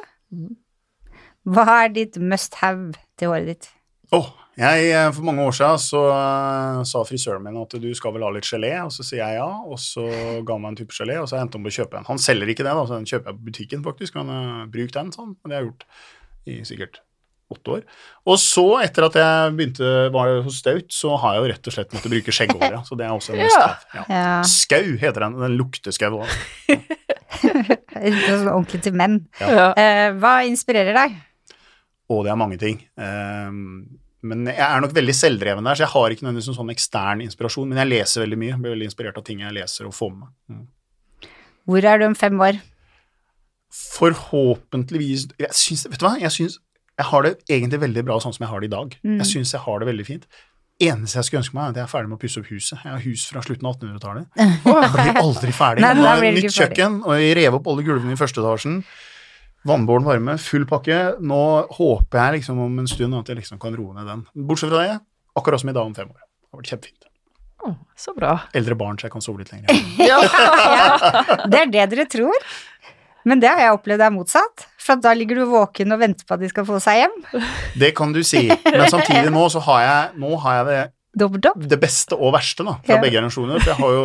[1.49, 3.69] Hva er ditt must have til håret ditt?
[4.13, 4.27] Oh,
[4.59, 8.23] jeg, eh, For mange år siden så uh, sa frisøren min at du skal vel
[8.27, 10.05] ha litt gelé, og så sier jeg ja, og så
[10.45, 12.09] ga han meg en type gelé, og så endte han på å kjøpe en.
[12.11, 14.19] Han selger ikke det, da, så den kjøper jeg på butikken, faktisk.
[14.21, 15.37] Men uh, Bruk den, sånn.
[15.41, 15.87] Og det har jeg gjort
[16.51, 17.01] i sikkert
[17.51, 17.85] åtte år.
[18.31, 21.77] Og så, etter at jeg begynte var hos Staut, så har jeg jo rett og
[21.77, 22.83] slett måttet bruke skjeggolje.
[22.87, 23.65] Så det er også en Ja.
[23.95, 24.05] Ja.
[24.11, 25.39] Ja, Skau heter den.
[25.41, 26.37] Den lukter skau òg.
[27.91, 29.23] sånn ordentlig til menn.
[29.41, 29.73] Ja.
[29.75, 31.19] Uh, hva inspirerer deg?
[32.11, 32.81] Og det er mange ting.
[32.99, 33.51] Uh,
[34.31, 37.71] men jeg er nok veldig selvdreven der, så jeg har ikke nødvendigvis sånn ekstern inspirasjon.
[37.71, 38.59] Men jeg leser veldig mye.
[38.61, 40.35] Blir veldig inspirert av ting jeg leser og får med meg.
[40.53, 41.31] Mm.
[41.71, 42.59] Hvor er du om fem år?
[43.71, 46.17] Forhåpentligvis jeg syns, Vet du hva?
[46.19, 46.59] Jeg syns
[47.01, 48.95] jeg har det egentlig veldig bra sånn som jeg har det i dag.
[49.07, 49.19] Mm.
[49.23, 50.25] Jeg syns jeg har det veldig fint.
[50.81, 52.79] Eneste jeg skulle ønske meg, er at jeg er ferdig med å pusse opp huset.
[52.81, 54.29] Jeg har hus fra slutten av 1800-tallet.
[54.41, 55.85] Jeg blir aldri ferdig.
[55.85, 58.79] Nei, jeg du nytt kjøkken, og jeg rev opp alle gulvene i første etasjen.
[59.69, 60.99] Vannbåren varme, full pakke.
[61.21, 61.41] Nå
[61.77, 64.25] håper jeg liksom om en stund at jeg liksom kan roe ned den.
[64.49, 64.97] Bortsett fra det,
[65.37, 66.17] akkurat som i dag om fem år.
[66.25, 67.11] Det har vært kjempefint.
[67.61, 68.39] Oh, så bra.
[68.57, 69.77] Eldre barn, så jeg kan sove litt lenger.
[70.01, 70.17] Ja.
[70.71, 72.49] Ja, det er det dere tror.
[73.29, 74.67] Men det har jeg opplevd er motsatt.
[74.81, 77.17] For da ligger du våken og venter på at de skal få seg hjem.
[77.79, 78.47] Det kan du si.
[78.49, 80.67] Men samtidig nå så har jeg, nå har jeg
[81.21, 81.29] det,
[81.69, 83.01] det beste og verste da, fra Ja.
[83.03, 83.61] begge generasjoner.
[83.61, 84.05] For jeg har jo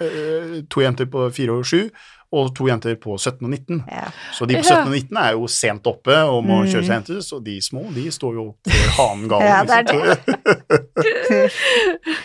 [0.00, 1.90] øh, to jenter på 4 og 7,
[2.32, 3.80] og to jenter på 17 og 19.
[3.90, 4.04] Ja.
[4.32, 6.68] Så de på 17 og 19 er jo sent oppe og må Mm.
[6.70, 9.42] kjøre seg hentes, og de små de står jo før hanen gal.
[9.42, 9.84] Ja, det er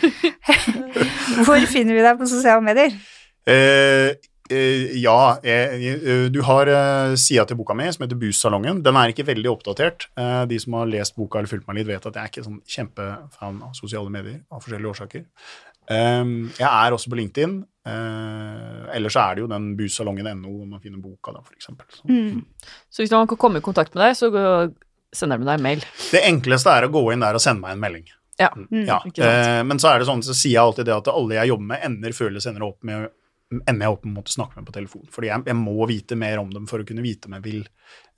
[1.46, 2.94] Hvor finner vi deg på sosiale medier?
[3.46, 4.14] Eh,
[4.50, 8.82] ja, eh, eh, du har eh, sida til boka mi som heter Bussalongen.
[8.84, 10.08] Den er ikke veldig oppdatert.
[10.18, 12.46] Eh, de som har lest boka eller fulgt meg litt, vet at jeg er ikke
[12.46, 15.24] sånn kjempefan av sosiale medier av forskjellige årsaker.
[15.90, 16.24] Eh,
[16.58, 17.58] jeg er også på LinkedIn.
[17.86, 21.86] Eh, ellers så er det jo den bussalongen.no hvor man finner boka, da, eksempel.
[21.90, 22.44] Så, Mm.
[22.90, 24.30] Så hvis man kan komme i kontakt med deg, så
[25.14, 25.84] sender de deg en mail.
[26.10, 28.08] Det enkleste er å gå inn der og sende meg en melding.
[28.38, 28.50] Ja.
[28.52, 28.98] Mm, ja.
[29.02, 29.18] sant.
[29.18, 31.70] Eh, men så er det sånn, så sier jeg alltid det at alle jeg jobber
[31.72, 33.08] med, ender før eller senere opp med
[33.52, 35.04] ender jeg opp med å snakke med på telefon.
[35.12, 37.62] Fordi jeg, jeg må vite mer om dem for å kunne vite om jeg vil,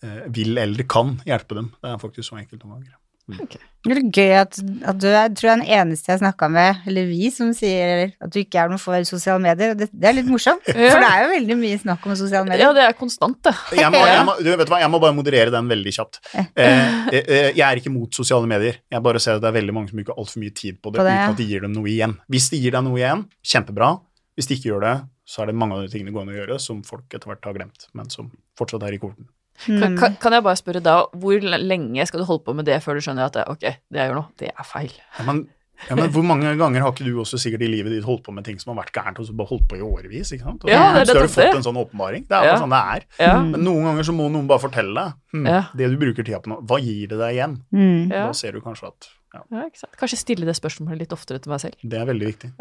[0.04, 1.72] eh, vil eller kan hjelpe dem.
[1.82, 2.96] Det er faktisk så enkelt noen ganger.
[3.28, 4.56] Det er gøy at,
[4.88, 8.06] at du er, tror jeg er den eneste jeg snakka med, eller vi, som sier
[8.24, 9.74] at du ikke er noe for sosiale medier.
[9.76, 10.94] Det, det er litt morsomt, Ja.
[10.94, 12.64] for det er jo veldig mye snakk om sosiale medier.
[12.64, 13.52] Ja, det er konstant, det.
[13.76, 16.22] Jeg må, jeg, må, du, vet hva, jeg må bare moderere den veldig kjapt.
[16.32, 18.80] Eh, eh, jeg er ikke mot sosiale medier.
[18.88, 21.02] Jeg bare ser at det er veldig mange som bruker altfor mye tid på det,
[21.02, 21.28] På det, ja.
[21.28, 22.16] uten at de gir dem noe igjen.
[22.32, 23.92] Hvis de gir deg noe igjen, kjempebra.
[24.38, 24.96] Hvis de ikke gjør det,
[25.28, 27.56] så er det mange av de tingene gående å gjøre som folk etter hvert har
[27.58, 29.28] glemt, men som fortsatt er i korten.
[29.58, 29.98] Kan, Mm.
[29.98, 32.94] kan, kan jeg bare spørre da, hvor lenge skal du holde på med det før
[32.94, 34.92] du skjønner at det, ok, det jeg gjør nå, det er feil?
[35.18, 35.40] Ja, men,
[35.88, 38.32] ja, men hvor mange ganger har ikke du også sikkert i livet ditt holdt på
[38.36, 40.62] med ting som har vært gærent, og så bare holdt på i årevis, ikke sant?
[40.62, 42.28] Og Ja, det så har du fått en sånn åpenbaring.
[42.30, 42.62] Det er bare Ja.
[42.62, 43.04] sånn det er.
[43.26, 43.42] Ja.
[43.42, 45.60] Men noen ganger så må noen bare fortelle deg hm, Ja.
[45.74, 47.58] det du bruker tida på nå, hva gir det deg igjen?
[47.74, 48.10] Mm.
[48.14, 48.26] Ja.
[48.26, 49.96] Da ser du kanskje at ja, ja, ikke sant.
[49.98, 51.74] Kanskje stille det spørsmålet litt oftere til meg selv.
[51.82, 52.52] det er veldig viktig.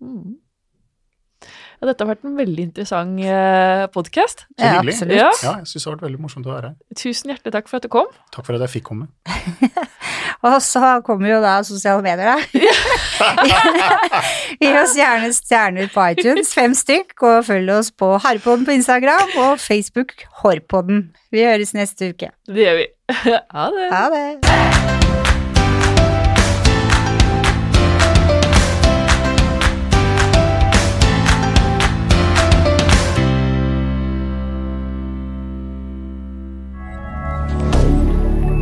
[0.00, 0.36] Mm.
[1.82, 4.44] Ja, dette har vært en veldig interessant eh, podkast.
[4.54, 5.16] Så Ja, hyggelig.
[5.18, 5.30] Ja.
[5.42, 6.76] Ja, jeg syns det har vært veldig morsomt å være her.
[6.94, 8.12] Tusen hjertelig takk for at du kom.
[8.30, 9.08] Takk for at jeg fikk komme.
[10.46, 12.38] Og så kommer jo da sosiale medier, da.
[14.62, 19.34] Gi oss gjerne stjerner på iTunes, fem stykk, og følg oss på Harpodden på Instagram
[19.48, 20.14] og Facebook
[20.44, 21.08] Hårpodden.
[21.34, 22.30] Vi høres neste uke.
[22.46, 22.86] Det gjør vi.
[23.26, 23.90] Ha det.
[23.90, 24.71] Ha det.